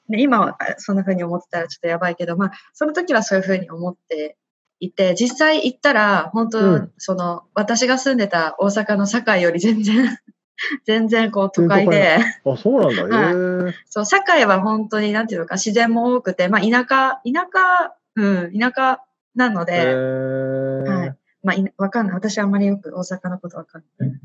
[0.10, 4.38] 今はあそんな風に思ってたらちょっとやばいけど、まあ、その時はそういう風に思って
[4.82, 10.18] いて、実際行ったら、本当、うんその、私が住んでた大阪の堺より全然、
[10.86, 13.18] 全然こう都会で、あ、そうなんだ。
[13.18, 13.74] はいへえ。
[13.86, 19.02] そう、堺は本当になんていうのか、自然も多くて、まあ、田舎、田舎、うん、田舎
[19.36, 20.90] なのへで、え。
[20.90, 22.16] はいまあ、わかんない。
[22.16, 24.20] 私あんまりよく大阪のことわかんない。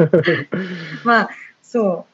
[1.04, 2.06] まあ、そ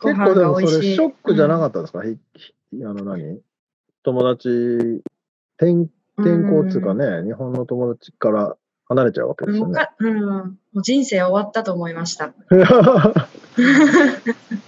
[0.00, 0.02] う。
[0.02, 0.88] ご結飯構でもそが美味しい。
[0.90, 3.40] れショックじゃなかっったですか、ひひあの何？
[4.02, 4.48] 友達、
[5.58, 9.88] 転転校っていうかね、日本の友達から離れちゃうわけですよね。
[9.98, 12.32] うん、もう人生終わったと思いました。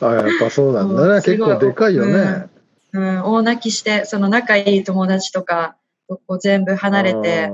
[0.00, 1.22] あやっぱそうなんだね。
[1.22, 2.46] 結構でかいよね。
[2.92, 5.76] うん、大泣きして、その仲いい友達とか
[6.08, 7.50] とこう全部離れて、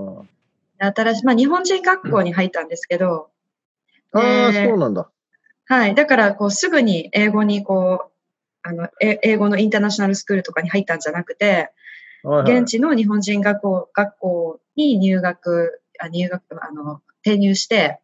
[0.78, 3.28] 新しい、まあ日本人学校に入ったんですけど、
[4.12, 5.08] あーあー、でそうなんだ。
[5.66, 5.94] はい。
[5.94, 8.10] だから、こう、すぐに英語に、こう、
[8.62, 11.70] あの、え英語のインターナショナルスクールとかに入ったんじゃなくて、
[12.24, 18.00] はいはい現地の日本人学校、学校に入学、あ入学、あの、転入して、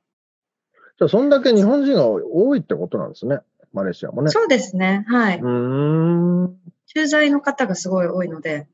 [0.98, 3.40] じゃあ、そんだけ日本人が多いってことなんですね。
[3.72, 4.30] マレーシアもね。
[4.30, 5.04] そうですね。
[5.08, 5.38] はい。
[5.38, 6.56] うーん。
[6.86, 8.68] 駐在の方がすごい多いので、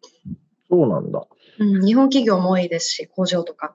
[0.69, 1.27] そうなんだ。
[1.59, 3.75] うん、日本企業も多いですし、工場とか。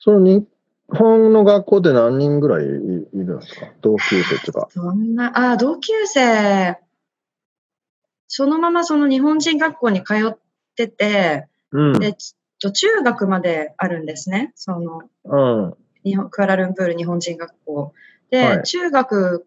[0.00, 0.46] その日
[0.88, 3.66] 本の学校で何人ぐらいいいるんですか？
[3.80, 4.68] 同級生っていうか。
[4.70, 6.76] そんな、あ、同級生、
[8.28, 10.38] そのままその日本人学校に通っ
[10.76, 11.98] てて、うん。
[11.98, 12.14] で、
[12.60, 14.52] 中学まであるんですね。
[14.54, 15.36] その、う
[15.68, 15.74] ん。
[16.04, 17.92] 日本クアラルンプール日本人学校。
[18.30, 19.46] で、はい中学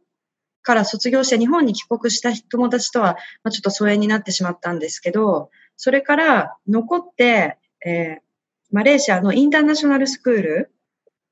[0.61, 8.25] から卒業して日本に帰国した友達とは、まあ、ちょっと疎遠になってしまったんですけど、それから残って、えー
[8.71, 10.71] マレーシアのインターナショナルスクール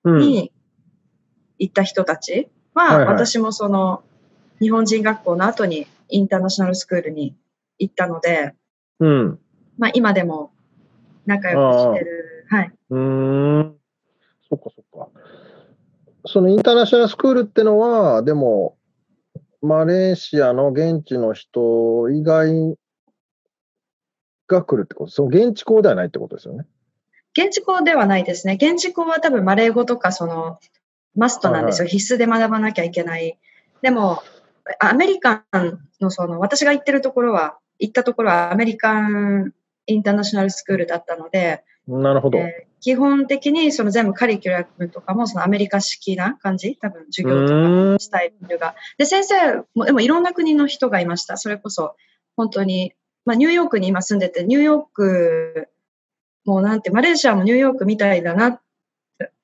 [0.03, 0.19] うん。
[0.19, 0.53] に
[1.59, 4.03] 行った人たちは、はいはい私もその
[4.61, 7.35] 日本人学校の後にインターナショナルスクールに
[7.79, 8.53] 行ったので、
[8.99, 9.39] うん。
[9.77, 10.51] まあ今でも
[11.25, 12.45] 仲良くしてる。
[12.49, 12.71] はい。
[12.91, 13.75] うーん。
[14.47, 14.82] そっかそっか。
[16.33, 18.75] そのインターナショナルスクールってのは、でも、
[19.61, 22.75] マレーシアの現地の人以外
[24.47, 25.11] が来るってこと？
[25.11, 26.65] その現地校ではないってことですよね？
[27.37, 28.57] 現地校ではないですね。
[28.59, 30.59] 現地校は多分マレー語とかその
[31.15, 31.87] マストなんですよ。
[31.87, 33.37] 必須で学ばなきゃいけない。
[33.83, 34.23] でも、
[34.79, 39.53] アメリカンのその、私が行ってるところは、行ったところはアメリカン
[39.85, 42.39] インターナショナルスクールだったので、なるほど。
[42.39, 46.75] えー基本的にその全部カリキュラムとかもそのアメリカ式な感じ？
[46.81, 48.75] 多分授業とかスタイルが。
[48.97, 51.37] で、先生も、でもいろんな国の人がいました。
[51.37, 51.95] それこそ、
[52.35, 52.91] 本当に、
[53.23, 55.69] まあニューヨークに今住んでて、ニューヨーク、
[56.43, 58.59] もうなんて、マレーシアもニューヨークみたいだな。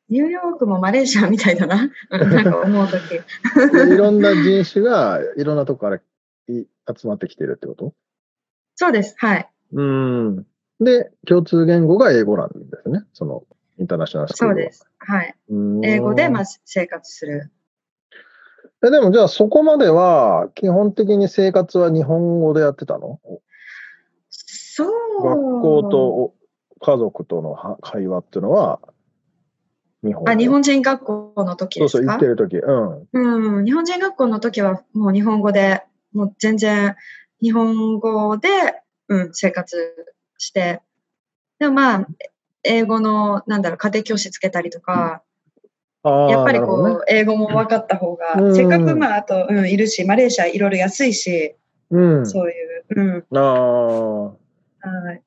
[0.09, 1.89] ニューヨークもマレーシアみたいだな。
[2.11, 3.09] う んなんか思うとき。
[3.71, 6.01] でいろんな人種がいろんなとこからい
[6.49, 7.93] 集まってきてるってこと？
[8.75, 9.15] そうです。
[9.17, 9.49] はい。
[9.71, 10.45] うーん。
[10.79, 13.03] で、共通言語が英語なんですね。
[13.13, 13.43] その
[13.77, 14.55] インターナショナルスクールは。
[14.55, 14.89] そうです。
[14.99, 15.35] はい。
[15.83, 17.51] 英語で、まあ、生活する。
[18.85, 23.19] えでもじゃあそこまでは基本的に生活は日本語でやってたの？
[24.29, 25.23] そう。
[25.23, 26.33] 学校とお
[26.79, 28.79] 家族とのは会話っていうのは
[30.01, 33.57] 日本語あ、日本人学校の時そうそう、ですか行ってる時うん。
[33.57, 35.83] うん、日本人学校の時はもう日本語で、
[36.13, 36.95] もう全然
[37.41, 38.47] 日本語で、
[39.09, 39.93] うん、生活
[40.39, 40.81] して、
[41.59, 42.07] でもまあ、
[42.63, 45.21] 英語の、なんだろう、家庭教師つけたりとか、
[46.03, 46.95] やっぱりこう、ね。
[47.09, 51.55] 英語も分かった方が、うんせっかくまあ、あと、うん、いるし、マレーシアいろいろ安いし、
[51.91, 52.25] うん。
[52.25, 54.23] そういう、うん、ああ。
[54.23, 55.21] はい。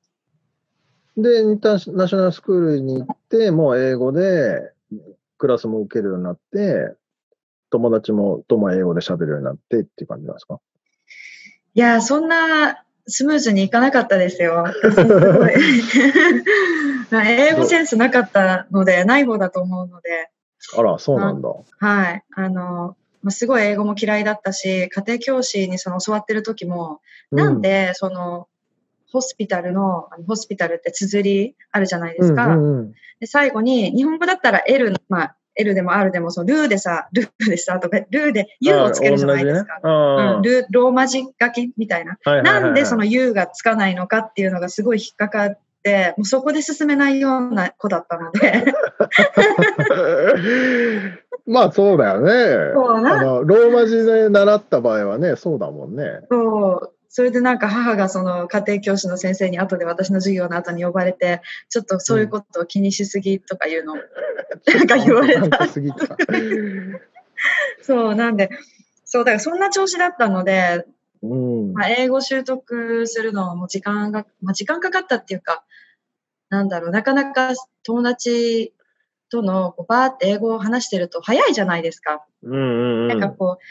[1.15, 4.71] で、インターナショナルスクールに行って、もう英語で
[5.37, 6.95] クラスも受けるようになって、
[7.69, 10.59] 友達もとも英語で喋るようになってっていう感じなんですか？
[11.75, 14.65] いや、そんなスムーズにいかなかったですよ。
[17.11, 20.29] 英語センスなかったので、ない方だと思うので、
[20.77, 21.49] あら、そうなんだ。
[21.79, 22.23] はい。
[22.35, 27.01] あの、まあすごい英語も嫌いだったし、家庭教師にその教わってる時も、
[27.31, 28.47] なんで、その、
[29.11, 32.57] ホスピタルの、あのホスピタルって綴りあるじゃないですか。
[33.19, 39.79] で最後に、日本語だったら L、まあ、L でも R でも、そのルーでさ、ルーでさ、とか、ルーで U をつけるじゃないですか。
[39.83, 42.17] あうん、ルローマ字書きみたいな。
[42.23, 48.65] はいはいはいはいなんでその U がつかないのかっていうのがすごい引っかかって、もうそこで進めないような子だったので、
[51.45, 52.73] まあそうだよね。
[52.73, 56.21] そうなローマ字で習った場合はね、そうだもんね。
[56.29, 56.93] そう。
[57.15, 63.97] それでなんか母がその家庭教師の先生に後で私の授業の後に呼ばれて、ちょっとそういうことを気にしすぎとかいうのを、
[64.73, 65.59] なんか言われた。
[67.83, 68.49] そう、なんで、
[69.05, 70.87] そう、だからそんな調子だったので、
[71.21, 71.73] うん。
[71.73, 75.63] まあ、英語習得するのも時間が、まあ、時間かかったっていうか、
[76.49, 77.53] なんだろう、なかなか
[77.83, 78.73] 友達
[79.29, 82.25] とのこうバーって英語を話してると早いじゃないですか。
[82.41, 83.07] うんうんうん。
[83.07, 83.63] なんかこう、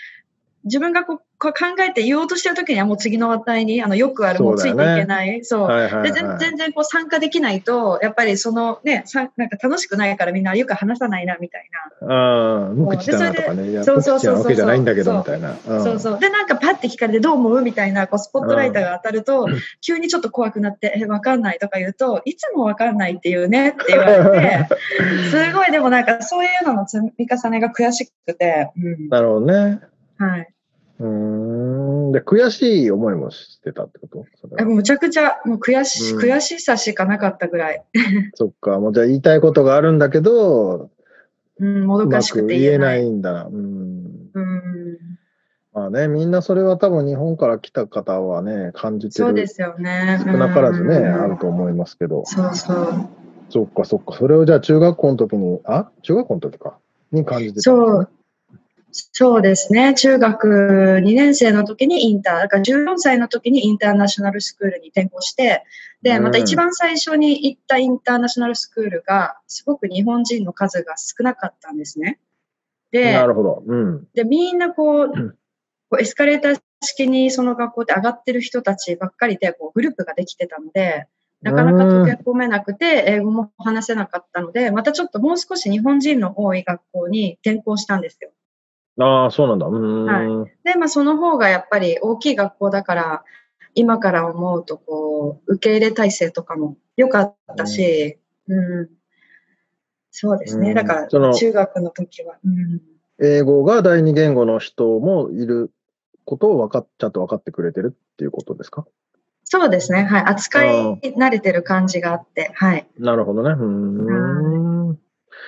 [0.64, 5.44] 自分がこうこう考えて言おうとしてる時にはもう次の話題に、あの、よくある、もうついていけない。
[5.44, 5.62] そう。
[5.62, 11.68] はいはいはいで全全然こう参加できないと、やっぱりそのね、さなんか楽しくないからみんなよく話さないなみたい
[12.08, 13.82] ああ、無口だなとかね。
[13.84, 15.56] そうそうそうそう口なわけじゃないんだけど、みたいな。
[15.66, 15.82] な。
[15.82, 16.20] そうそう。
[16.20, 17.62] で、なんかパッて聞かれてどう思う？
[17.62, 19.48] みたいな、こうスポットライターが当たると、
[19.80, 24.68] 急にちょっと怖くなって、え、わかんないとか言うと、いつもわかんないっていうねって言われて、
[25.30, 29.08] すごいでもなんかそういうのの積み重ねが悔しくて、うん。
[29.08, 29.91] なるほどね。
[30.22, 30.54] はい。
[31.00, 31.06] うー
[32.08, 32.12] ん。
[32.12, 34.24] で、悔しい思いもしてたってこと？
[34.58, 37.84] えむちゃくちゃ、もう悔し、うん悔しさしかなかったぐらい。
[38.34, 38.78] そっか。
[38.78, 40.90] もうじゃあ言いたいことがあるんだけど、
[41.58, 43.04] うん、もどかしくく言えなて言えない。
[43.06, 43.44] いんだな。
[43.46, 44.30] うん。
[44.34, 44.98] うん。
[45.74, 49.26] まあね、みんなそれは多分日本から来た方はね、感じてる。
[49.26, 50.20] そうですよね。
[50.22, 52.24] 少なからずね、うんあると思いますけど。
[52.26, 52.86] そうそう。
[53.48, 54.14] そっかそっか。
[54.16, 55.90] それをじゃあ中学校の時に、あ？
[56.02, 56.78] 中学校の時か。
[57.10, 58.08] に感じてたねそう。
[58.92, 59.94] そうですね。
[59.94, 65.64] 中学2年生の時にインター、だから14歳の時にインターナショナルスクールに転校して、
[66.02, 72.18] で、また一番最初に行ったインターナショナルスクールが、すごく日本人の数が少なかったんですね。
[72.90, 73.62] でな、るほど。
[73.66, 74.06] うん。
[74.12, 75.34] でみんなこう、ん
[75.88, 81.06] こうエスカレーター式にその学校で上がってる人たちばっかりで、こうグループができてたので、
[81.42, 88.30] なかなか溶け込めなくて、英語も話せなかったので、またちょっともう少し日本人の多い学校に転校したんですよ。
[88.98, 89.66] ああ、そうなんだ。
[89.66, 90.44] うーん。
[90.64, 93.24] で、まあその方がやっぱり大きい学校だから、
[93.74, 98.18] 今から思うとこう、受け入れ体制とかも良かったし、
[98.48, 98.90] うん。
[100.10, 100.68] そうですね。
[100.68, 102.36] うんだから中学の時は。
[102.44, 102.80] うん
[103.18, 105.70] 英語が第二言語の人もいる
[106.24, 108.84] ことを分かっちゃんと分かってくれてるっていうことですか？
[109.44, 110.02] そうですね。
[110.04, 110.22] はい。
[110.22, 112.88] 扱い慣れてる感じがあって、はい。
[112.98, 113.50] なるほどね。
[113.50, 114.98] うーん。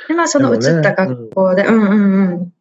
[0.09, 2.54] で、まあその移った学校で、うんうんうん。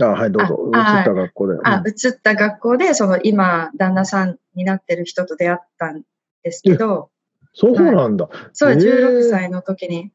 [0.00, 0.70] あはい、どうぞ。
[0.72, 1.58] 移あった学校で。
[1.64, 6.02] あ、移った学校で、その今、旦那さんになってる人と出会ったん
[6.42, 7.10] ですけど、
[7.54, 8.28] そうなんだ。
[8.52, 10.10] そう、へー16歳の時に。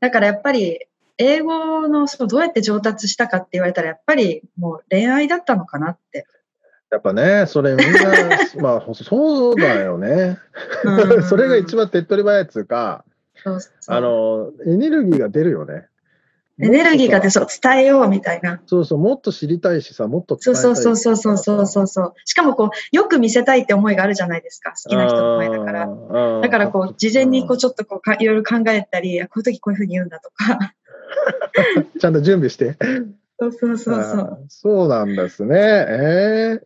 [0.00, 0.86] だからやっぱり、
[1.18, 6.26] 英語のそうどうやって上達したかって言われたら、やっぱりもう恋愛だったのかなって。
[6.90, 8.10] やっぱね、それみんな、
[8.60, 10.38] まあ、そうだよね。
[10.84, 13.04] うん それが一番手っ取り早いっつうか、
[13.42, 15.88] そうそうあの、エネルギーが出るよね。
[16.60, 18.60] エネルギーが出そう、伝えようみたいな。
[18.66, 22.14] そうそう、もっと知りたいしさ、もっと伝そうえたいそうそうそうそうそうそうそう。
[22.24, 24.72] しかもこう、よく見せたいって思いがあるじゃないですか。
[24.72, 25.86] 好きな人の前だから。
[25.86, 30.54] らだからこう、事前にこう、うちょっとこうか、いろいろ考えたり、あこういう時こういうふうに言うんだとか。
[30.54, 30.58] ん、
[31.98, 32.76] ちゃんと準備して。
[33.40, 34.44] そうそうそうそあう。
[34.44, 35.56] ーそうなんですね。
[35.58, 36.60] え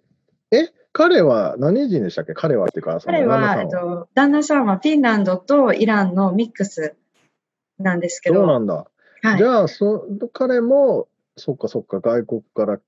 [0.53, 2.35] ー、え、彼は何人でしたっけ？
[2.35, 6.95] 彼はっていうか、彼は、旦那さんえっと、旦那さんはフィンランドとイランのミックス
[7.79, 8.87] なんですけど、そうなんだ。
[9.31, 12.81] はいじゃあそ、彼も、そっかそっか、外国から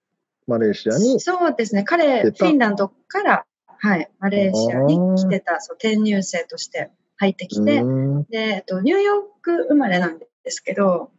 [0.47, 1.21] マレーシアに。
[1.21, 7.83] そうですね、彼、フィンランドから、はい、マレーシアに来てた、そう転入生として入ってきて、
[8.31, 11.11] で、えっと、ニューヨーク生まれなんですけど、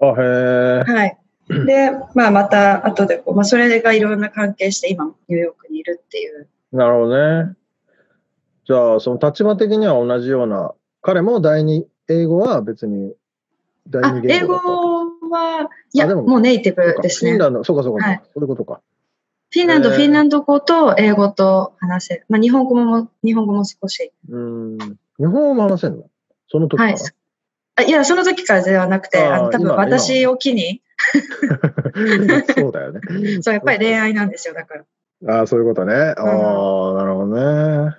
[0.00, 0.82] あ、へえ。
[0.86, 1.18] はい。
[1.66, 6.48] で、まあ、また後でこう、まあ、それがいろんな関係して、今、ニューヨークにいるっていう。
[6.72, 7.54] なるほどね。
[8.64, 13.14] じゃあ、その立場的には同じような、彼も第二、英語は別に
[13.88, 17.32] 第あ二、英語言語は、いや、ももうネイティけブですね。
[17.32, 18.80] フィンランド、そうかそうかそうか、はいそういうことか。
[19.52, 22.26] フィンランド、へーフィンランド語と英語と話せる。
[22.28, 24.12] まあ、日本語も、日本語も少し。
[24.28, 24.78] うーん。
[25.18, 26.04] 日本語も話せるの？
[26.48, 27.02] その時から、はい。
[27.76, 30.82] あいや、その時からではなくて、あの多分今私を機に、
[32.54, 33.00] そうだよね。
[33.42, 34.84] そう、やっぱり恋愛なんですよ、だから。
[35.38, 35.94] ああ、そういうことね。
[35.94, 37.94] ああ、なるほどね。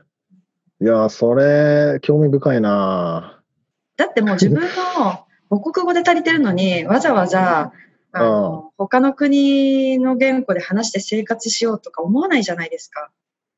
[0.81, 3.39] いや、それ、興味深いな。
[3.97, 4.67] だってもう自分の
[5.51, 7.73] 母国語で足りてるのに、わざわざ、
[8.13, 13.11] あの他の国の言語で話して生活しようとか思わないじゃないですか。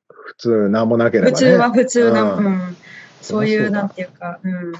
[0.07, 1.33] 普通、なんもなければね。
[1.33, 2.77] 普通は普通な、うんうん、
[3.21, 4.71] そういう、なんていうか、うん、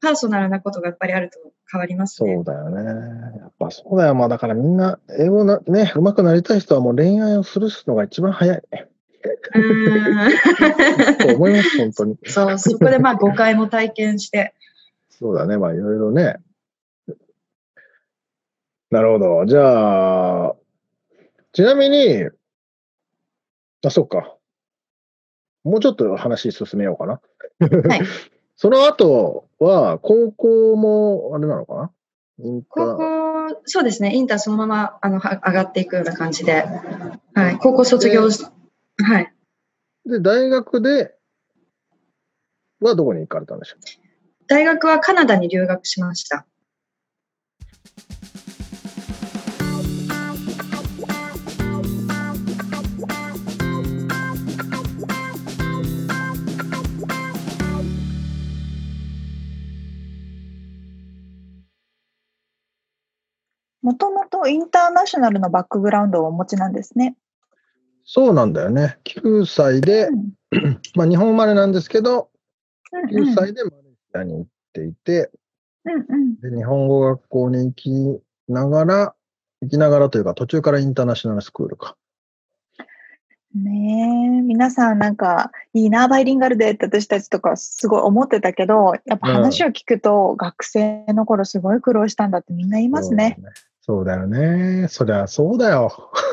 [0.00, 1.38] パーソナルなことがやっぱりあると
[1.70, 2.34] 変わりますね。
[2.34, 3.38] そうだよね。
[3.38, 4.14] やっぱそうだよ。
[4.14, 8.62] まあだからみんな、英語な、ね、上手くなりたい人はもう恋愛をするのが一番早い。
[11.20, 12.12] と思います、本当に。
[12.12, 14.54] うんそう、そこでまあ誤解も体験して。
[15.10, 15.58] そうだね。
[15.58, 16.38] まあいろいろね。
[18.92, 19.46] なるほど。
[19.46, 20.56] じゃあ、
[21.52, 22.28] ちなみに、
[23.82, 24.36] あ、そっか。
[25.64, 27.20] もうちょっと話進めようかな。
[27.88, 28.02] はい。
[28.54, 31.90] その後は、高校も、あれなのかな？
[32.68, 36.66] 高ー校、そうですね、インターそのままあのは上がっていくような感じで、
[37.32, 38.44] はい、高校卒業し、
[39.02, 39.32] はい。
[40.04, 41.14] で、大学で
[42.80, 43.76] はどこに行かれたんでしょ
[44.48, 46.46] 大学はカナダに留学しました。
[63.82, 67.16] もともとインターナショナルのバックグラウンドをお持ちなんですね。
[68.04, 68.98] そうなんだよね。
[69.04, 72.30] 9歳で、うん まあ日本生まれなんですけど、
[72.92, 73.80] うん9歳でマレー
[74.12, 75.30] シアに行っていて、
[75.84, 77.90] うんうんで日本語学校に行き
[78.48, 79.14] ながら、
[79.62, 81.96] 行きながらというか途中からインターナショナルスクールか。
[83.54, 93.38] ねえ、皆さんなんかいいな、バイリンガルでって私たちとかすごい思ってたけど、やっぱ話を聞くと、学生の頃すごい苦労したんだってみんな言いますね。
[93.82, 94.86] そうだよね。
[94.88, 96.10] そりゃそうだよ。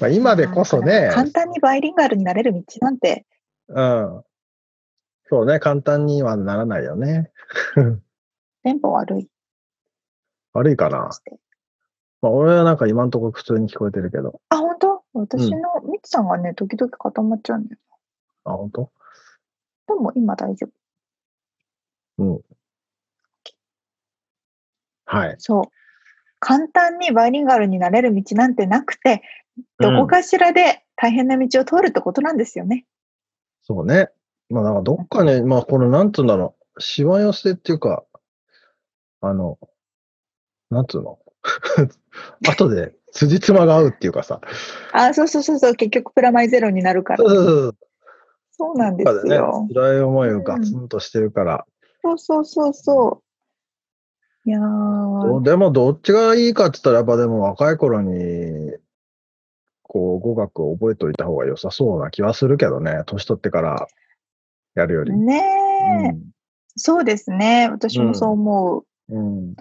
[0.00, 3.26] まあ今でこそね、簡単にバイリンガルになれる道なんて、
[3.68, 4.22] うん。
[5.30, 7.30] そうね、簡単にはならないよね。
[8.62, 9.28] テンポ悪い。
[10.52, 11.10] 悪いかな。
[12.20, 14.40] まあ、俺はなんか今んところ普通に聞こえてるけど。
[14.50, 15.02] あ、本当？
[15.14, 17.80] 私のミツさんがね、時々固まっちゃうんだよ。
[18.44, 18.90] あ、本当？
[19.88, 20.66] でも今大丈
[22.18, 22.24] 夫。
[22.24, 22.40] うん。
[25.06, 25.34] はい。
[25.38, 25.64] そう。
[26.40, 29.22] 簡単にバイリンガルになれる道なんてなくて、
[29.78, 32.86] どこかしらで大変な道を通るってことなんですよね。
[33.62, 34.10] そうね。
[34.50, 38.04] まあ、だからどっかね、まあ、この、なんつうんだろう、しわ寄せっていうか、
[39.20, 39.58] あの、
[40.70, 41.18] なんつうの？
[42.48, 44.40] 後で辻褄が合うっていうかさ。
[44.92, 47.18] あ、そうそうそうそう、結局プラマイゼロになるから。
[47.18, 47.76] そうそうそう。
[48.56, 51.66] そうなんですよ。、辛い思いをガツンとしてるから。
[52.02, 53.22] そうそうそうそう。
[54.46, 58.72] いやー、でも、どっちがいいかって言ったら、やっぱでも若い頃に、
[59.82, 63.02] こう、語学を覚えておいた方が良さそうな気はするけどね。
[63.06, 63.86] 年取ってから
[64.74, 65.12] やるより。
[65.16, 66.18] ねえ、
[66.76, 67.68] そうですね。
[67.70, 68.84] 私もそう思う。
[69.14, 69.18] うん。
[69.18, 69.54] うん。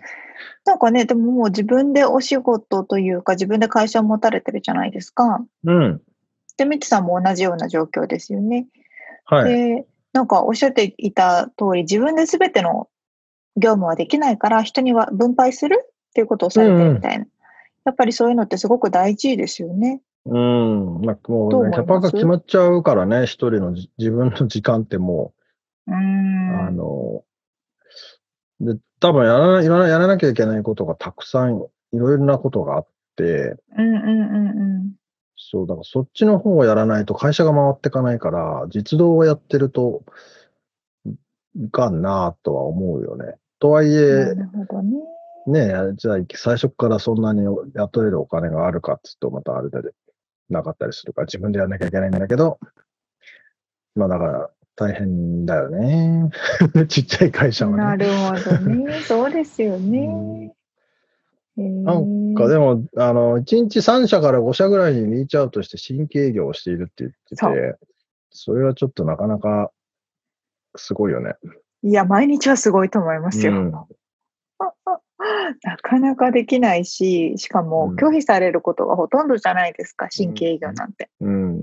[0.66, 5.46] なんかね、でももう自分でお仕事というか、自分で会社を持たれてるじゃないですか。
[5.64, 6.02] うん。
[6.58, 8.68] で、ミツさんも同じような状況ですよね。
[9.26, 9.54] はい。
[9.54, 12.88] で、なんかおっしゃっていた通り、自分で全ての
[13.56, 17.26] 業務はできないから、人には分配するっていうことをされてるみたいな。
[17.86, 20.01] やっぱりそういうのってすごく大事ですよね。
[20.26, 21.01] うん。
[21.01, 25.34] まあ、もうね、キャパが決まっちゃうからね、一人のじ自分の時間っても
[25.88, 26.68] うーう、ん。
[26.68, 27.24] あの、
[28.62, 32.88] で、多分やらな、やらなやらなきゃいけないことがたくさん、いろいろなことがあっ
[33.18, 34.93] て、うんうんうんうん。
[35.36, 40.04] そう、だからそっちの方をやらないと会社が回っていかないから、実動をやってると
[41.56, 43.36] いかんなとは思うよね。
[43.64, 44.36] とはいなえ、
[45.47, 45.70] ね。
[45.70, 47.45] ねじゃあ最初からそんなに
[47.76, 49.91] 雇えるお金があるかって言うとまたあれで
[50.49, 52.59] なかったりするから自分でやらなきゃいけないんだけど、
[53.95, 56.30] まあだから大変だよね。
[56.89, 57.78] ちっちゃい会社はね。
[57.78, 58.99] なるほどね。
[59.07, 60.53] そうですよね。
[61.55, 67.78] なんかでも、あの、1日3社から5社ぐらいにリーチアウトして新規営業をしているって言ってそて、
[68.32, 69.72] それはちょっとなかなか
[70.76, 71.36] すごいよね。
[71.84, 73.54] いや、毎日はすごいと思いますよ。
[73.54, 73.72] うん
[75.64, 81.10] なかなかできないし、しかもうん拒否されることがほとんどじゃないですか、新規営業なんて。
[81.22, 81.62] うん。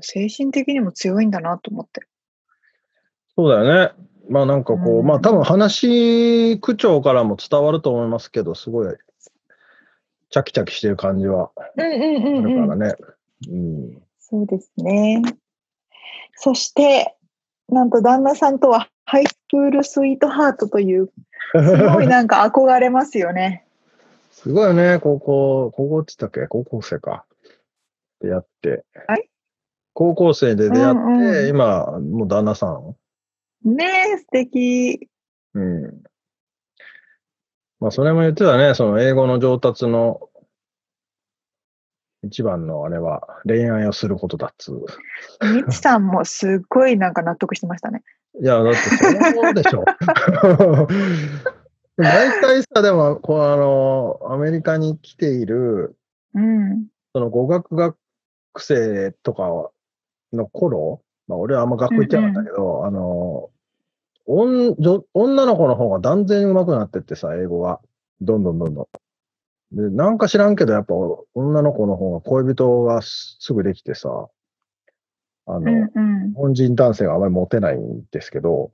[0.00, 2.02] 精神的にも強いんだなと思って。
[3.34, 3.92] そうだよね。
[4.28, 8.94] まあなんかこう、うんまあ多分話、区長からも伝わると思いますけど、すごい、
[10.30, 12.48] チャキチャキしてる感じはうんうんあ。
[12.48, 12.94] るからね。
[13.48, 14.02] うん。
[14.18, 15.22] そうですね。
[16.36, 17.16] そして、
[17.68, 21.10] なんと旦那さんとはハイスクールスイートハートという、
[21.52, 23.64] すごいなんか憧れますよね。
[24.32, 26.46] すごいよね、高校、高校って言ったっけ？
[26.48, 27.24] 高校生か。
[28.20, 28.84] 出会って。
[29.06, 29.28] はい
[29.94, 32.94] 高校生で出会って、うんうん今、もう旦那さん？
[33.64, 35.08] ねえ、素敵。
[35.54, 36.02] うん。
[37.80, 40.30] まあ、それも言ってたね、その英語の上達の
[42.24, 44.84] 一番のあれは恋愛をすることだっつう。
[45.54, 48.02] みちさんもすっごいなんか納得してましたね。
[48.40, 49.84] いや、だってそうでしょ。
[51.96, 55.96] 大体さ、でも、こう、あの、アメリカに来ている、
[56.34, 56.86] うん。
[57.12, 57.96] その語学学
[58.58, 59.70] 生とか
[60.32, 63.50] の頃、まあ、俺はあんま学校行ってなかったけど、あの、
[64.26, 67.80] おん女女の子の方が断然上手くなってってさ、英語が。
[68.20, 68.86] どんどんどんどん。
[69.72, 70.94] で、なんか知らんけど、やっぱ
[71.34, 74.28] 女の子の方が恋人がすすぐできてさ、
[75.46, 78.70] あの、うんうん日本人男性があまりモテないんですけど、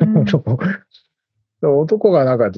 [0.00, 0.24] うん
[1.80, 2.50] 男がなんか、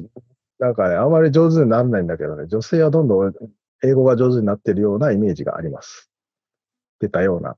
[0.58, 3.34] なんかね、あまり上手にならないんだけどね、女性はどんどん
[3.82, 6.10] 英語が上手になってるようなイメージがあります。
[7.00, 7.56] 出たような。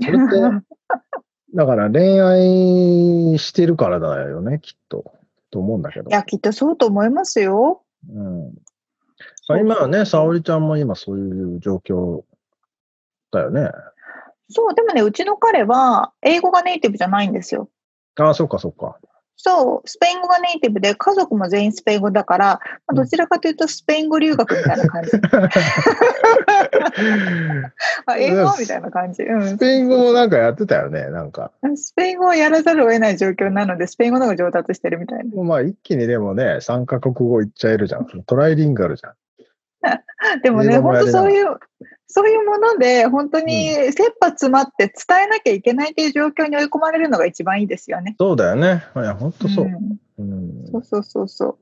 [0.00, 0.64] それって、
[1.54, 5.12] だから恋愛してるからだよね、きっと。
[5.56, 6.12] と思うんだけどい。
[6.12, 7.82] や、きっとそうと思いますよ。
[8.12, 8.52] うん。
[9.48, 12.24] まあ、今はね、沙織ちゃんも今そういう状況
[13.32, 13.70] だよね。
[14.50, 17.70] そう、でもね、うちの彼は英語がネイティブじゃないんですよ。
[18.16, 18.98] ああ、そっかそっか。
[19.36, 25.10] そう、スペイン語がネイティブで、家族も全員スペイン語だから、まあ、どちらかというとスペイン語留学みたいな感じ。
[28.06, 28.56] あ英語？
[28.58, 29.22] みたいな感じ。
[29.24, 29.58] うんス。
[29.58, 31.52] ペイン語もなんかやってたよね、なんか。
[31.74, 35.42] スペイン語をやらざるを得ない状況なので、スペイン語の方が上達してるみたいな。
[35.42, 38.06] まあ一気にでもね、3カ国語いっちゃえるじゃん。
[38.26, 39.12] トライリンガルじゃん。
[40.42, 41.58] でもね、本当そういう、
[42.06, 48.16] そういうもので、本当に切羽詰まって伝えなきゃいけないという状況に追い込まれるのが一番いいですよね。
[48.18, 48.84] そうだよね。
[48.96, 49.66] いや、ほんとそう。
[49.66, 51.58] んうんそうそうそうそう。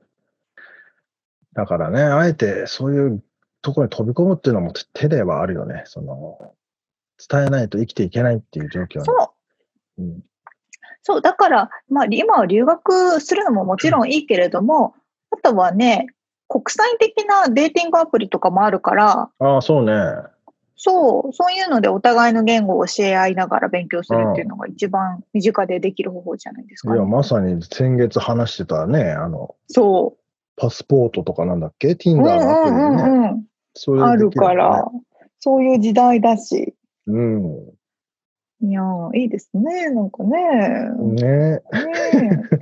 [1.53, 3.23] だからね、あえてそういう
[3.61, 5.83] ところに飛び込むっていうのも手ではあるよね。
[5.85, 6.53] その、
[7.29, 9.05] 伝えないと生きていけないっていう状況に。
[9.05, 9.33] そ
[9.97, 10.01] う。
[10.01, 10.23] うん
[11.07, 14.95] そう、だから、まあ、今は留学するのももちろんいいけれども、
[15.29, 16.07] あとはね、
[16.47, 19.93] 国際的なデーティングアプリとかもあるから、ああ、そうね。
[20.75, 26.97] そう、そういうのでお互いの言語を教え合いながら勉強するっていうのが一番身近でできる方法じゃないですか、ね。
[26.97, 30.17] いや、まさに先月話してたね、あの、そ
[30.57, 33.03] パスポートとかなんだっけ ?Tinder のアプリでね。
[33.03, 34.03] うんうんそうん。
[34.03, 34.91] あるれでできよねから、
[35.39, 36.75] そういう時代だし。
[37.07, 37.75] うん。
[38.61, 40.39] いやー、いいですね、なんかね。
[40.99, 41.61] ねね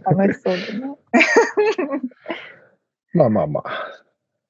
[0.03, 0.95] 楽しそうでね。
[3.13, 3.91] まあまあまあ。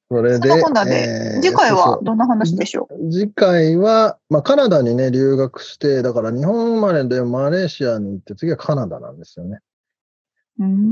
[0.09, 0.47] それで。
[0.49, 0.91] そんなこんなで
[1.36, 3.11] えー次回はどんな話でしょう？
[3.11, 9.59] 次回は、まあ、カナダにね、留学して、だから日本生まれでマレーシアに行って、次はカナダなんですよね。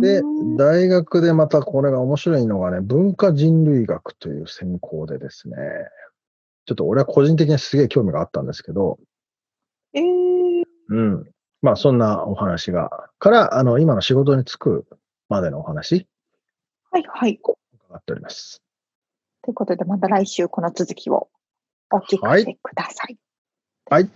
[0.02, 0.24] で、
[0.58, 5.56] 大学でまたこれが面白いのがね、文化人類学という専攻でですね、
[6.66, 8.98] ちょっと俺は個人的にすげえ興味があったんですけど、
[9.94, 11.30] えー、うん。
[11.62, 14.88] まあ、そんなお話が、から、あの、今の仕事に就く
[15.30, 16.08] までのお話、
[16.90, 17.40] はいはい。
[17.92, 18.62] 伺っております。
[19.44, 21.30] ということで、また来週この続きを
[21.92, 23.18] お聞かせください。
[23.90, 24.10] はい。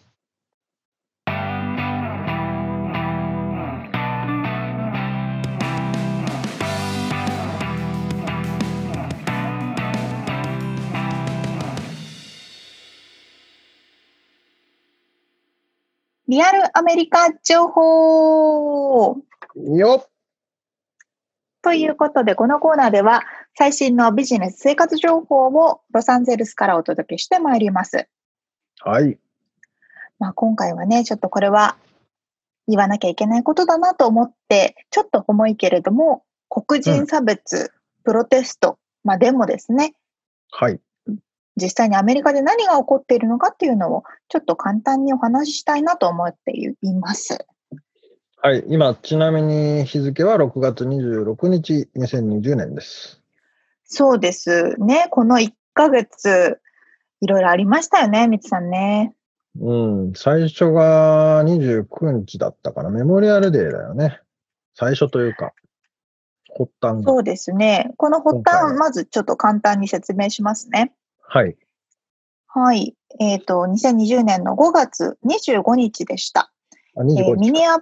[16.27, 19.17] リアルアメリカ情報
[19.55, 20.09] よっ
[21.65, 23.23] ということで、このコーナーでは
[23.57, 28.09] 最新のビジネス生活情報をロサンゼルスからお届けしてまいります。
[28.81, 29.17] はい。
[30.19, 31.77] まあ、今回はね、ちょっとこれは
[32.67, 37.71] 言わなきゃいけないことだなと思って、ちょっと重いけれども、黒人差別、
[38.03, 39.93] プロテスト、まあデモですね。
[40.51, 40.81] はい。
[41.55, 46.51] 実際にアメリカで何が起こっているのかっていうのを、ちょっと簡単にお話ししたいなと思って
[46.81, 47.45] います。
[48.35, 48.65] はい。
[48.67, 53.24] 今、ちなみに日付は6月26日、2020年です。
[53.85, 55.07] そうですね。
[55.11, 56.59] この1ヶ月、
[57.21, 59.15] いろいろありましたよね、みつさんね。
[59.59, 60.13] うん。
[60.13, 62.89] 最初が29日だったかな。
[62.89, 64.19] メモリアルデーだよね。
[64.73, 65.53] 最初というか、
[66.57, 67.03] 発端が。
[67.03, 67.91] そうですね。
[67.97, 70.93] この発端、まずちょっと簡単に説明しますね。
[71.21, 71.55] はい。
[72.47, 72.95] はい。
[73.19, 76.51] えっ、と、2020年の5月25日でした。
[76.95, 77.39] あ、えー25日。
[77.39, 77.79] ミネア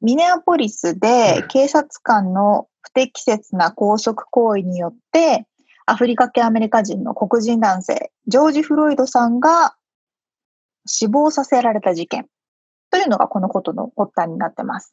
[0.00, 5.46] ミネアポリスで警察官の不適切な拘束行為によって、
[5.86, 9.74] アフリカ系アメリカ人の黒人男性、ジョージ・フロイドさんが
[10.86, 12.26] 死亡させられた事件。
[12.90, 14.92] というのがこのことの発端になってます。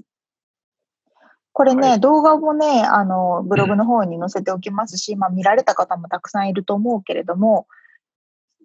[1.52, 7.68] これね、はい動画もね、あの、ブログの方に載せておきますし、まあ見られた方もたくさんいると思うけれども、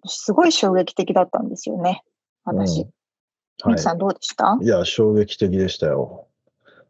[0.05, 2.03] すごい衝撃的だったんですよね、
[2.45, 2.81] 私。
[2.81, 2.89] うん
[3.65, 4.57] みきさんどうでした？
[4.61, 6.28] いや、衝撃的でしたよ。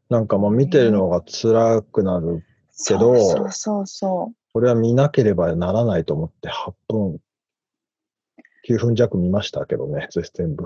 [0.09, 2.43] なんかもう見てるのが辛くなる。
[2.87, 4.35] けどそうそうそうそう。
[4.53, 7.19] これは見なければならないと思って8分、
[8.67, 10.63] 9分弱見ましたけどね、全部。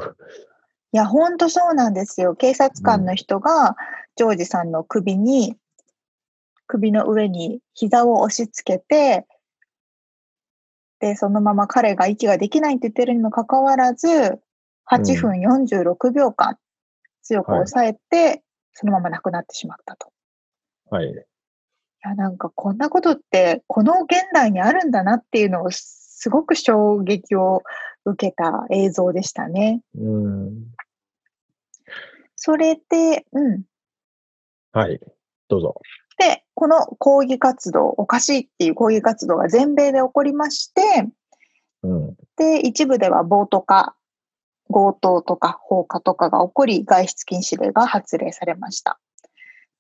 [0.94, 2.36] いや、ほんとそうなんですよ。
[2.36, 3.76] 警察官の人が、
[4.16, 5.58] ジョージさんの首に、
[6.68, 9.26] 首の上に膝を押し付けて、
[11.00, 14.08] で、そのまま彼が息ができないって言ってるにもかかわらず、
[14.90, 16.58] 8分46秒間
[17.24, 20.12] 強くはい抑えて、そのまま亡くなってしまったと。
[20.90, 21.10] はい。
[21.10, 21.16] い
[22.04, 27.64] や、なんかこんなことって、この現代にあるんだなっていうのを、すごく衝撃を
[28.06, 29.82] 受けた映像でしたね。
[29.98, 30.74] うん。
[32.36, 33.64] それで、うん。
[34.72, 35.00] はい。
[35.48, 35.76] どうぞ。
[36.18, 40.82] で、この抗議活動、おかしいっていう抗議活動が全米で起こりまして、
[41.84, 42.16] うん。
[42.38, 43.96] で、一部では暴徒化、
[44.74, 49.00] 強盗とか放火とかが起こり、外出禁止令が発令されました。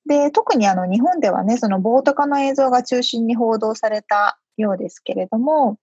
[0.05, 5.77] で、特にあの日本ではね、その暴徒化の映像が中心に報道されたようですけれども、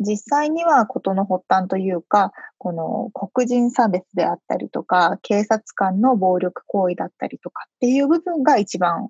[0.00, 9.08] 実際には事の発端というか、この黒人差別であったりとか、警察官の暴力行為だったりとかっていう部分が一番、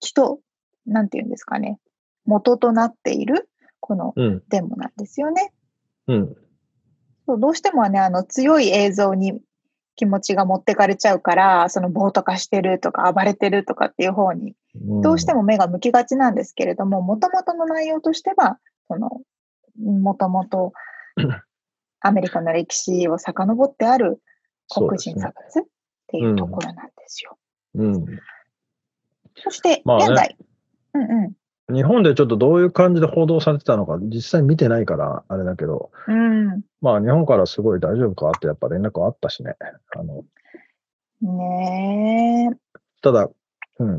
[0.00, 0.40] 人、
[0.86, 1.78] なんていうんですかね、
[2.26, 3.48] 元となっている、
[3.80, 4.42] このうん。
[4.48, 5.52] デモなんですよね。
[6.06, 6.36] うん。
[7.26, 9.40] そうどうしてもね、あの強い映像に
[9.96, 18.58] 気持ちが持ってかれちゃうから、その暴徒化してるとか暴れてるとかっていう方にどうしても目が向きがちなんですけれども、もともとの内容としては、
[18.88, 19.20] その、
[19.78, 20.72] もともと
[22.00, 24.20] アメリカの歴史を遡ってある
[24.72, 25.62] 黒人差別っ
[26.08, 27.36] ていうところなんですよ。
[27.74, 28.06] うん。
[29.36, 30.36] そして、現在、
[30.94, 31.32] うんうん。
[31.72, 36.62] 日本でちょっとどういう感じで報道されてたのか、実際見てないから、あれだけど、うん。
[36.80, 39.56] まあ日本からすごい大丈夫かってやっぱ連絡あったしね。
[39.96, 40.24] あの、
[41.22, 42.78] ねえ。
[43.02, 43.28] ただ、
[43.78, 43.96] うん、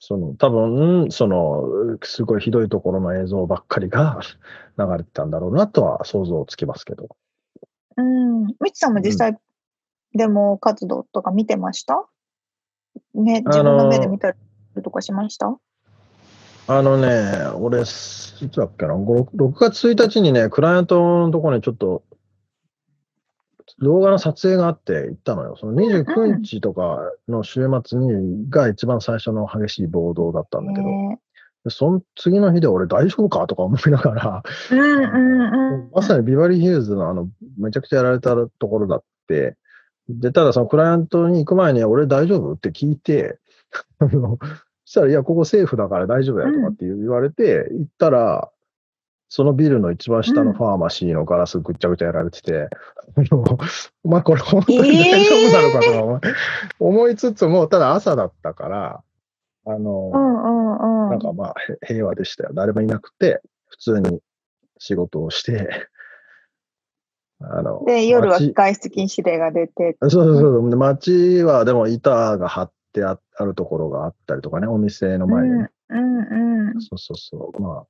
[0.00, 4.20] その、多分、その、すごいひどいところの映像ばっかりが
[4.78, 7.08] 流れてたんだろうなとは想像つきますけど。
[7.96, 8.46] うん。
[8.60, 9.36] みちさんも実際、
[10.14, 12.06] デモ活動とか見てました
[13.14, 15.58] ね、自分の目で見たりとかしました、
[16.70, 22.02] あのね、俺、いつだっけな、6, 6月1日にね、クライアントのところにちょっと、
[23.80, 25.56] 動画の撮影があって行ったのよ。
[25.58, 35.90] その29日とかの週末に、が一番最初の激しい暴動だったんだけど、その次の日で俺大丈夫かとか思いながら、うんうんうん。
[35.94, 39.56] まさにビバリーヒルズのあの、めちゃくちゃやられたところだって、
[40.08, 42.52] で、ただそのクライアントに行く前に俺大丈夫？
[42.52, 43.38] って聞いて、
[44.00, 48.50] あのそしたら、いや、ここセーフだから大丈夫やとかって言われて、行ったら、
[49.28, 52.70] そのビルの一番下のファーマシーのガラスぐっちゃぐちゃやられてて、
[53.14, 53.44] あの
[54.02, 56.20] お前これ本当に大丈夫なのかとか思い
[56.78, 59.02] 思いつつも、ただ朝だったから、
[59.66, 61.10] あの、うんうんうん。
[61.10, 62.50] なんかまあへ平和でしたよ。
[62.54, 64.20] 誰もいなくて、普通に
[64.78, 65.68] 仕事をして、
[67.40, 70.70] あの、で、夜は街外出禁止令が出て、そうそうそう。
[70.70, 75.50] で街はでも板が張ってああるところがあったりとかね、お店のうん、前に。
[75.90, 76.80] うん、うん。
[76.80, 77.62] そうそうそう。
[77.62, 77.86] まあ、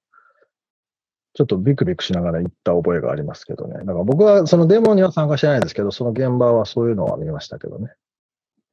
[1.35, 3.79] ちょっとビクビクしながら行った覚えがありますけどね。
[3.79, 7.93] だから僕はそのデモには参加してないですけど、その現場はそういうのは見ましたけどね。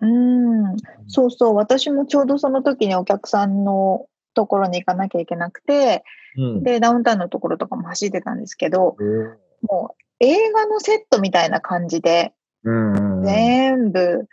[0.02, 0.76] うん、
[1.08, 6.04] そうそう、私もちょうどその時にお客さんのところに行かなきゃいけなくて、
[6.38, 6.64] うん。
[6.64, 12.34] で、ダウンタウンのところとかも走ってたんですけど、うんもう映画のセットみたいな感じで、
[12.64, 13.24] うんうん。
[13.24, 14.28] 全部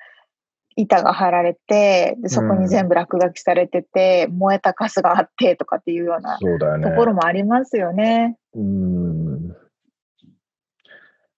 [0.77, 6.91] 板が張られて、でそこに全部落書きされてて、燃えたカスがあってとかっていうようなそうだよね。
[6.91, 8.37] ところもありますよね。
[8.55, 9.57] うん。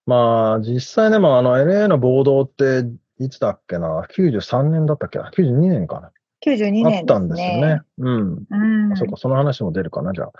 [0.05, 2.85] まあ、実際でもあの LA の暴動って
[3.19, 6.11] いつだっけな ?93 年だったっけな ?92 年かな、
[6.45, 7.61] 92あっ年ですたんですよね。
[7.61, 7.81] ね。
[7.97, 8.45] うん。
[8.49, 10.31] うんあそうか、その話も出るかな、じゃあ。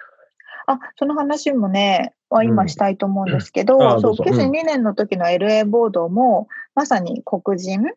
[0.67, 7.93] あ、その話もね、はうん今したいと思うんですけど、そう、あどうぞうん92年の時の LA 暴動も、まさに黒人うん。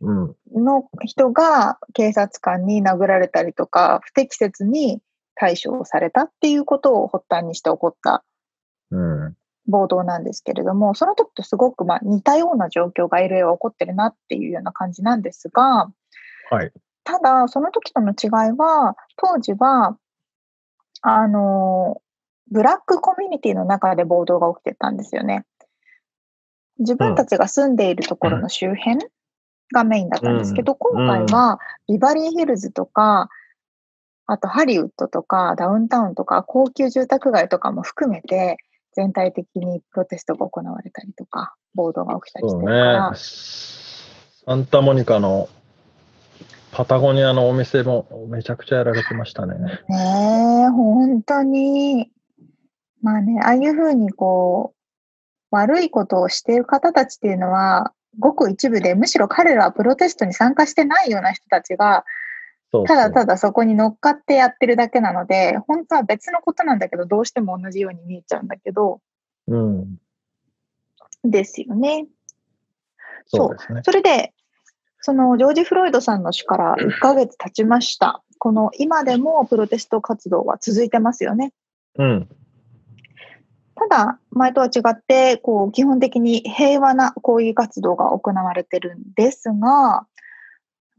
[0.00, 5.00] の人が警察官に殴られたりとか、不適切に
[5.34, 8.24] 対処をされたっていうことを発端にして起こった
[8.90, 9.36] うん。
[9.66, 15.90] 暴動なんですけれども、その時とすごくまあ似たような状況が LA は起こってるなっていうような感じなんですが、
[16.50, 16.72] はい。
[17.04, 19.96] ただ、その時との違いは、当時は、
[21.02, 22.00] あの、
[22.50, 25.44] ブラックコミュニティの中で暴動が起きてたんですよね。
[26.78, 28.98] 自分たちが住んでいるところの周辺
[29.72, 31.58] がメインだったんですけど、うん今回は
[31.88, 33.28] ビバリーヒルズとか、
[34.26, 38.56] あとハリウッドとかダウンタウンとか高級住宅街とかも含めて
[38.94, 43.16] 全体的にプロテストが行われたりとか、暴動が起きたりしてるから、ね。
[43.16, 45.48] サンタモニカの
[46.72, 49.54] パタゴニアのお店もめちゃくちゃやられてましたね。
[49.88, 52.10] ねえ、本当に。
[53.00, 62.04] まあね、ああいうふうにこう、悪いことをしている方たちっていうのは、ごく一部で、むしろ彼らはプロテストに参加してないような人たちが、
[62.72, 63.26] そうただただ。
[63.26, 69.00] だそこに乗っかってやってるだけなので、本当は別のことなんだけど、どうしても同じように見えちゃうんだけど、
[69.46, 69.96] うん。
[71.22, 72.06] ですよね。
[73.26, 73.80] そうですね。
[73.84, 74.32] それで、
[75.00, 78.22] そのジョージ・フロイドさんの死から 1ヶ月経ちました。
[78.38, 81.52] この今でもプロテスト活動は続いてますよね。
[81.98, 82.28] うん。
[83.88, 90.06] ただ、前とは違って、こう、基本的に平和な抗議活動が行われてるんですが、なん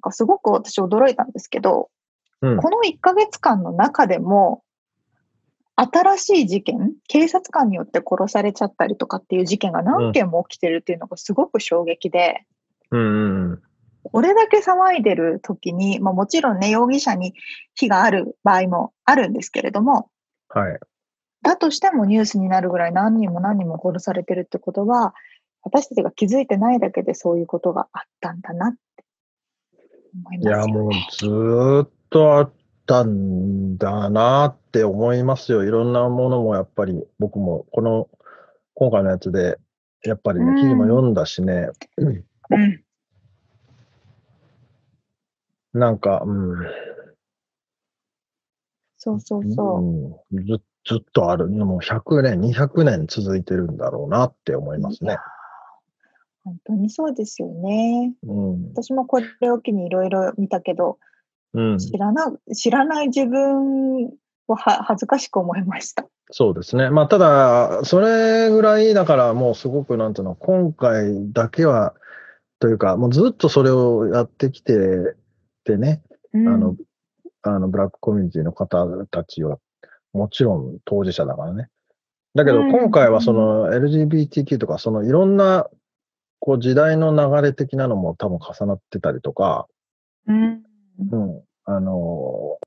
[0.02, 1.90] かすごく私驚いたんですけど、
[2.42, 2.58] うん。
[2.58, 4.64] この1ヶ月間の中でも、
[5.76, 12.46] 新しい事件、警察官によって殺されちゃったりとかっていう事件が何件も起きてるっていうのがすごく衝撃で、
[12.92, 13.62] うんうん
[14.12, 17.34] これだけ騒いでる時に、まあ、もちろんね、容疑者に
[17.74, 20.12] 非がある場合もあるんですけれども、
[20.50, 20.80] はい。
[21.46, 25.14] だとしてもニュースになるぐらい何人も何人も殺されてるってことは、
[25.62, 29.06] 私たちが気づいてないだけでそういうことがあったんだなって
[30.16, 31.08] 思いいや、ますよもうね。
[31.20, 32.52] ずーっとあっ
[32.88, 35.64] たんだなって思いますよ。
[35.64, 38.10] いろんなものもやっぱり僕もこの
[38.74, 39.60] 今回のやつで
[40.04, 42.26] やっぱりうんね、記事も読んだしね、うん。
[45.74, 46.56] なんか、うん、
[48.98, 50.36] そうそうそう。
[50.36, 51.48] うんずずっとある。
[51.48, 55.18] もう100年、200年続いてるんだろうなって思いますね。
[56.44, 58.14] 本当にそうですよね。
[58.24, 58.70] うん。
[58.70, 61.00] 私もこれを機にいろいろ見たけど、
[61.54, 61.78] うん。
[61.80, 64.06] 知らな、知らない自分
[64.48, 66.06] をは恥ずかしく思いました。
[66.32, 66.90] そうですね。
[66.90, 71.96] まあ、ただ、それぐらいだからもうすごく、なんていうの、今回だけは、
[72.60, 75.16] というか、もうずっとそれをやってきて
[75.64, 76.76] てね、うん、あの、
[77.42, 79.58] あの、ブラックコミュニティの方たちは、
[80.16, 81.70] もちろん当事者だからね。
[82.34, 85.68] だけど、うん今回はその LGBTQ とか、そのいろんな、
[86.40, 89.68] こう時代の流れ的なのも多分重なってたりとか、
[90.28, 90.64] うん。
[91.12, 92.58] うん、あの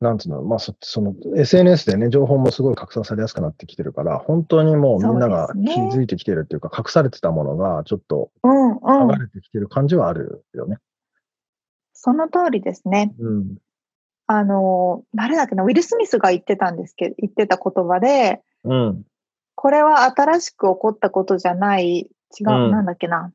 [0.00, 9.18] なんつうの、まあそ、その SNS でね、情報もすごい拡散されやすくなってきてるから、本当にもうみんなが気づいてきてるっていうか、隠されてたものがちょっとうんうん剥が。
[9.18, 10.78] れてきてる感じはあるよね。
[11.92, 13.14] その通りですね。
[13.18, 13.56] うん。
[14.32, 19.02] あの、誰だっけな、ウィル・スミスが言ってたんですけど、言ってた言葉で、うん。
[19.56, 22.08] これは新しく起こったことじゃない、
[22.38, 23.32] 違う、うんなんだっけな。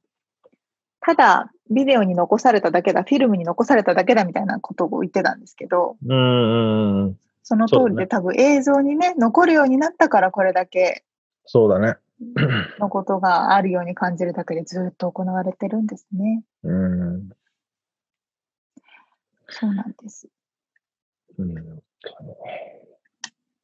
[1.02, 7.18] ただ、ビデオに残されただけだ、フィルムに残されただけだみたいなことを言ってたんですけど、うん。
[7.43, 11.04] その通りで、ね多分映像にね、残るようになったからこれだけ
[11.46, 11.98] そうだね。
[12.80, 16.46] のことがあるように感じるだけでずっと行われてるんですね。
[16.64, 17.30] うん。
[19.50, 20.30] そうなんです。
[21.38, 21.56] うん。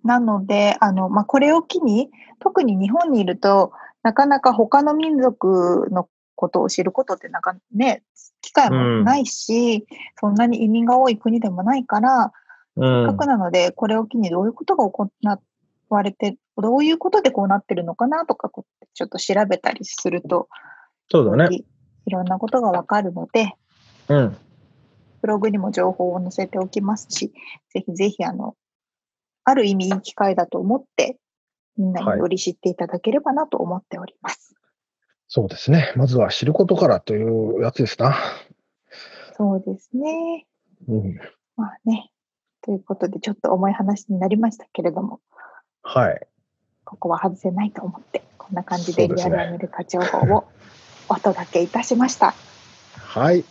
[0.03, 2.09] なので、あの、まあ、これを機に、
[2.39, 3.71] 特に日本にいると、
[4.03, 8.03] なかなか他の民族のことを知ることってなんかね、
[8.41, 9.85] 機会もないし、
[10.19, 12.33] そんなに移民が多い国でもないから、
[12.75, 15.11] うせっかんくなので、これを機にどういうことが行
[15.89, 18.49] われて、どういうことでこうなってるのかなとか、
[18.93, 20.49] ちょっと調べたりすると、
[21.09, 21.55] そうだね。
[21.55, 21.65] い
[22.07, 23.53] いろんなことがわかるので、
[24.07, 24.37] うん。
[25.21, 27.33] ブログにも情報を載せておきますし、
[27.73, 28.55] ぜひぜひ、あの、
[29.43, 31.17] ある意味いい機会だと思って、
[31.77, 34.55] みんなにより知っていただければなと思っております。
[35.27, 35.93] そうですね。
[35.95, 38.15] まずは知ることからというやつですな。
[39.37, 40.45] そうですね。
[40.87, 41.19] うん。
[41.55, 42.11] まあね。
[42.61, 45.19] ということで、ちょっと重い話になりましたけれども、
[45.81, 46.27] はい。
[46.83, 50.47] ここは外せないと思って、こんな感じでリアルアメリカ情報を
[51.09, 52.33] お届けいたしました。
[52.97, 53.43] はい。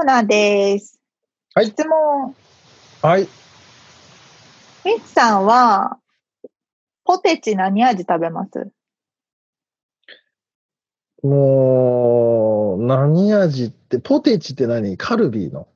[0.00, 0.98] コーナーです。
[1.54, 2.34] はい質問。
[3.02, 3.28] はい。
[4.82, 5.98] ミツさんは、
[7.04, 8.70] ポテチ何味食べます？
[11.22, 14.96] もう、何味って、ポテチって何？
[14.96, 15.68] カルビーの。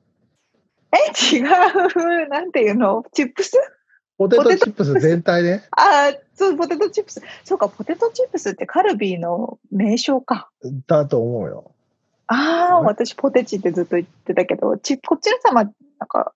[0.91, 2.27] え、違う。
[2.27, 3.05] なんていうの？
[3.13, 3.51] チップス？
[4.17, 5.65] ポテトチップス全体ね。
[5.69, 7.21] ああ、そう、ポテトチップス。
[7.43, 10.49] そうか、ポテトチップスってカルビーの名称か。
[10.87, 11.74] だと思うよ。
[12.27, 15.73] ああ、ね私ポテチってずっと言ってたけど、ちこっちのさま、なん
[16.07, 16.33] か、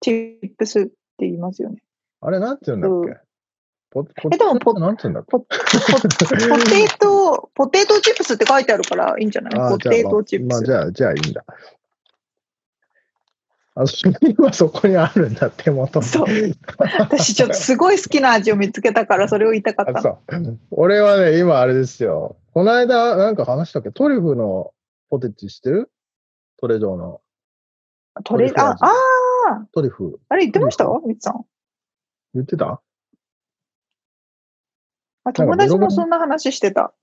[0.00, 1.82] チップスって言いますよね。
[2.20, 3.20] あれ、なんて言うんだっけ、
[3.90, 5.30] ポポえでもポなんて言うんだっけ？
[5.30, 9.60] ポポポテト、ポテトチップスって書いてあるからいいんじゃない？
[9.60, 10.56] あポテトチップス。
[10.56, 11.44] まあ、じゃあ、じゃあいいんだ。
[13.74, 16.04] あ、そ今そこにあるんだ、手元に。
[16.06, 16.26] そう
[16.98, 20.18] 私ちょっとすごい好きな味を見つけたからそれを言いたかった。
[20.70, 22.36] 俺はね、今あれですよ。
[22.54, 23.90] この間、なんか話したっけ？
[23.90, 24.72] トリュフの
[25.12, 25.90] ポテチ知ってる？
[26.56, 27.20] トレジョーの。
[28.24, 30.18] トレあ、ああ、トリュフ。
[30.30, 30.86] あれ言ってました？
[31.06, 31.44] みつさん。
[32.32, 32.80] 言ってた？
[35.24, 36.94] あ友達もそんな話してた。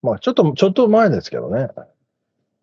[0.00, 1.70] まあ、ちょっと、ちょっと前ですけどね。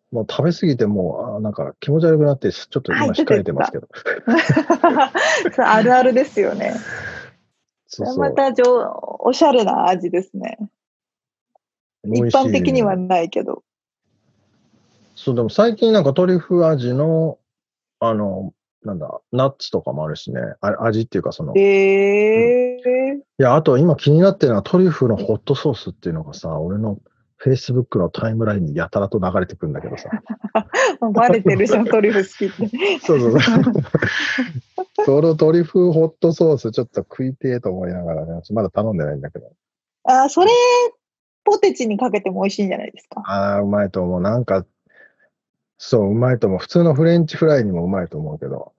[0.09, 3.89] もう食べ過ぎてもう、あなんか気持ち悪くなって、ちょっと今はい控えてますけど。
[5.53, 6.75] そうあるあるですよね。
[7.87, 8.63] そうそうまた上
[9.19, 10.59] おしゃれな味ですね。
[12.05, 13.64] 一般的にはないけど。
[15.15, 17.39] そう、でも最近なんかトリュフ味の、
[17.99, 18.53] あの、
[18.83, 20.39] なんだ、ナッツとかもあるしね。
[20.61, 26.99] あ味っていうかその、いえー、や、あと今気になってるのはトリュフのホットソースっていうのがさ、俺の
[27.43, 30.09] Facebook のタイムラインにやたらと流れてくるんだけどさ。
[31.13, 32.99] バレてるじゃん、トリュフ好きって。
[33.05, 33.63] そうそうそう。
[35.05, 39.51] そのトリュフホットソースちょっと食いてえと思いながらね、まだ頼んでないんだけど。
[40.03, 40.51] あ、それ、
[41.43, 43.21] ポテチにかけても美味しいんじゃないですか？
[43.25, 44.21] ああ、うまいと思う。
[44.21, 44.65] なんか、
[45.77, 46.59] そう、うまいと思う。
[46.59, 48.73] 普通のフレンチフライにもうまいと思うけど。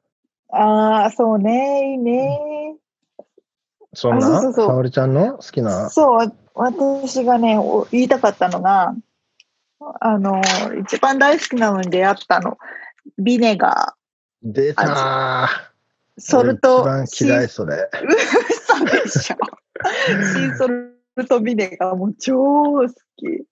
[0.50, 2.76] ああ、そうね、いいね。
[3.92, 5.38] そんな、沙織ちゃんの？
[5.38, 5.90] 好きな？
[5.90, 8.94] そう、私がね、お言いたかったのが、
[10.00, 10.40] あの、
[10.80, 12.58] 一番大好きなのに出会ったの、
[13.18, 13.94] ビネガ
[14.42, 15.46] 出たー。
[15.46, 17.88] ー、ソルト、俺一番嫌い、それ。
[17.92, 19.36] 嘘でしょ。
[20.34, 20.96] シーソル
[21.28, 22.86] トビネガーも超好
[23.16, 23.46] き。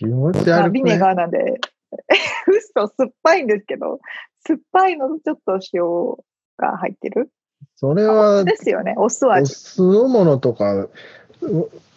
[0.00, 1.60] 気持ち悪い、まあビネガーなんで、
[2.48, 4.00] 嘘、酸っぱいんですけど、
[4.46, 7.30] 酸っぱいのとちょっと塩が入ってる？
[7.76, 9.54] それは、ですよね、お酢お味。
[9.54, 10.88] 酢のものとか、う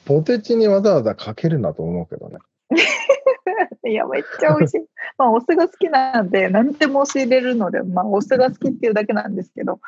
[0.06, 2.39] ポテチにわざわざかけるなと思うけどね。
[3.88, 4.86] いや、めっちゃ美味しい。
[5.18, 9.80] まあ、お酢が好きなんで、何でもお酢入れるので、まあ、お酢が好きっていうだけなんですけど、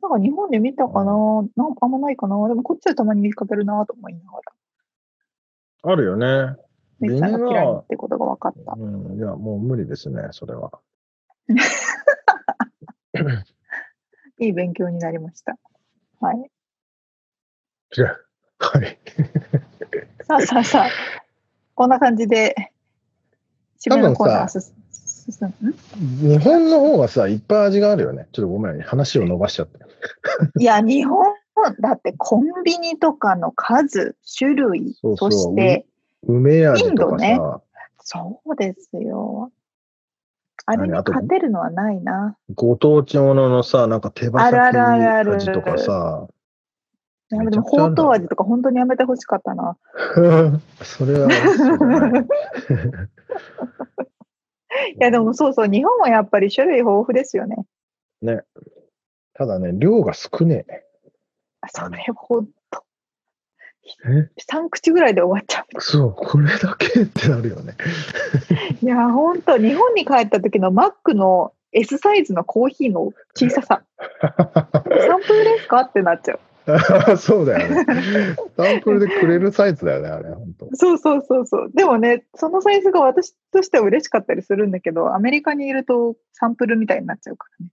[0.00, 1.12] なんか日本で見たかな？
[1.56, 2.48] なんかあんまないかな？
[2.48, 4.38] でもこっちはたまに見かけるなと思いなが
[5.82, 6.56] ら、あるよね。
[7.00, 8.72] ミキさんが嫌いってことが分かった。
[8.76, 10.80] うん、いや、もう無理ですね、それは。
[14.38, 15.58] いい勉強になりました。
[16.20, 16.50] はい。
[17.92, 18.20] じゃあ
[18.58, 18.98] はい。
[20.24, 20.88] さあさあさあ、
[21.74, 22.54] こんな感じで、
[23.78, 24.74] 締めのコーナー進
[25.26, 28.28] 日本の方がさ、いっぱい味があるよね。
[28.32, 29.78] ちょっとごめん、話を伸ばしちゃって。
[30.58, 31.34] いや、日本、
[31.80, 35.86] だってコンビニとかの数、種類、そうそうそして、
[36.26, 37.62] 梅味とかさ、インド
[37.98, 39.50] そうですよ。
[40.66, 42.36] あれに勝てるのはないな。
[42.54, 46.28] ご当地もののさ、なんか手羽先味とかさ、
[47.32, 49.76] いやでも、ほうとう味とか本当にやめてほしかったな。
[50.82, 51.28] それは。
[54.96, 57.66] いや、でもそうそう、日本はやっぱり種類豊富ですよね。
[58.22, 58.42] ね。
[59.34, 60.84] ただね、量が少ねえ。
[61.68, 62.52] それほんと。
[62.52, 62.63] え
[64.04, 65.80] 3口ぐらいで終わっちゃう。
[65.80, 67.76] そう、これだけってなるよね。
[68.82, 73.82] いや、ほんと、日本に帰った時のマックの S サイズのコーヒーの小ささ。
[74.20, 75.80] サンプルですか？
[75.82, 76.40] ってなっちゃう。
[77.18, 77.84] そうだよね。
[78.56, 80.68] サンプルでくれるサイズだよね、あれ、本当。
[80.74, 81.70] そうそうそうそう。
[81.74, 87.70] でもね、そのサイズが私としては嬉しかったりするんだけど、アメリカにいるとサンプルみたいになっちゃうからね。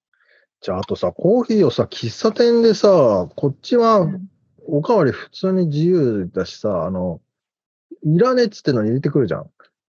[0.60, 4.28] じゃあ、あとさ、コーヒーをさ、喫茶店でさ、こっちはうん
[4.68, 7.22] おかわり普通に自由だしさ、あの、
[8.04, 9.50] いらねえっつってのに入れてくるじゃん。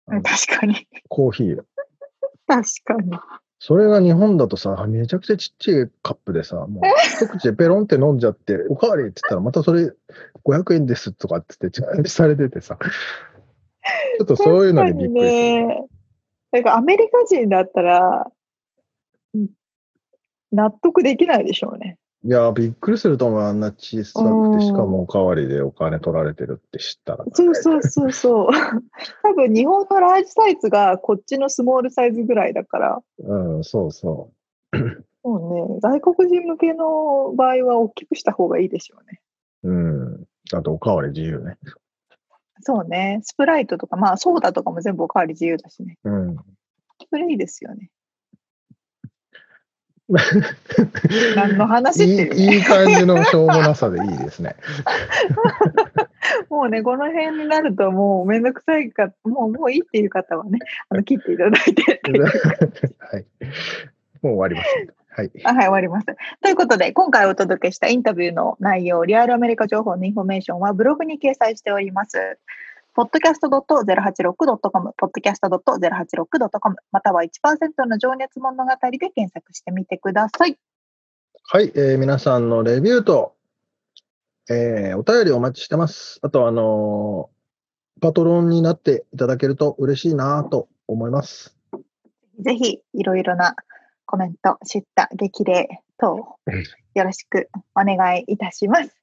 [0.09, 0.87] うん確かに。
[1.09, 1.65] コーヒー。
[2.47, 3.19] 確かに。
[3.59, 6.85] それが日本だとさ、めちゃくちゃちっちゃいカップでさ、もう
[7.19, 9.93] 一口でペロンって飲んじゃって、おかわりって言ったらまたそれ
[10.45, 12.79] 500円ですとかって言ってチャージされててさ、
[14.19, 15.31] ちょっとそういうのにびっくりする。
[15.67, 15.87] ね。
[16.53, 18.31] なんかアメリカ人だったら、
[19.35, 19.49] うん
[20.53, 21.99] 納得できないでしょうね。
[22.27, 23.41] いや、びっくりすると思う。
[23.41, 27.25] あんな小さうんくて、しかもおかわりでお金取られてるって知ったら。
[27.33, 28.49] そうそうそうそう。
[29.23, 34.33] 多分日本のラージサイズがこっちのスモールサイズぐらいだから、うん、そうそ
[35.23, 39.21] もうね、外国人向けの場合は大きくした方がいいでしょうね。
[39.63, 39.71] う。
[39.71, 39.75] う
[40.19, 40.25] ん。
[40.53, 41.59] あと、おかわり自由ね。
[42.63, 43.21] そうね。
[43.23, 45.97] スプライトとか、まあソーダとかも全部おかわり自由だしね。
[46.03, 46.37] うん。
[47.09, 47.91] それいいですよね。
[51.35, 54.55] 何の話っていう、ね、いいいい感じのしょうもなさでいいですね。
[56.49, 62.01] もうね、この辺になるともうめんどくさいか、もうもういいっていう方はね、あの切っていただいて。
[62.99, 63.27] はい。
[64.23, 64.97] もう終わります。
[65.11, 65.31] はい。
[65.45, 66.07] あはい、終わります。
[66.43, 72.39] ということで、今回お届けしたインタビューの内容、リアルアメリカ情報のインフォメーションはブログに掲載しております。
[72.97, 77.29] podcast.086.com、podcast.086.com、または1%
[77.87, 80.57] の情熱物語で検索してみてください。
[81.45, 83.35] はい、えー、皆さんのレビューと、
[84.49, 86.19] えー、お便りお待ちしてます。
[86.23, 91.55] あと、あのー、パトロンになっていただけると嬉しいなと思います。
[92.41, 93.57] ぜひ、いろいろな
[94.07, 96.39] コメント、知った激励等、
[96.95, 98.97] よろしくお願いいたします。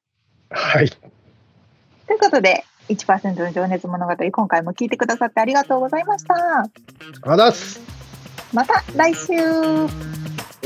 [0.50, 0.90] はい。
[0.90, 6.70] ということで、1%の情熱物語、今回も聞いてくださってありがとうございました。
[8.54, 9.28] また来週。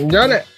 [0.08, 0.57] じゃあね。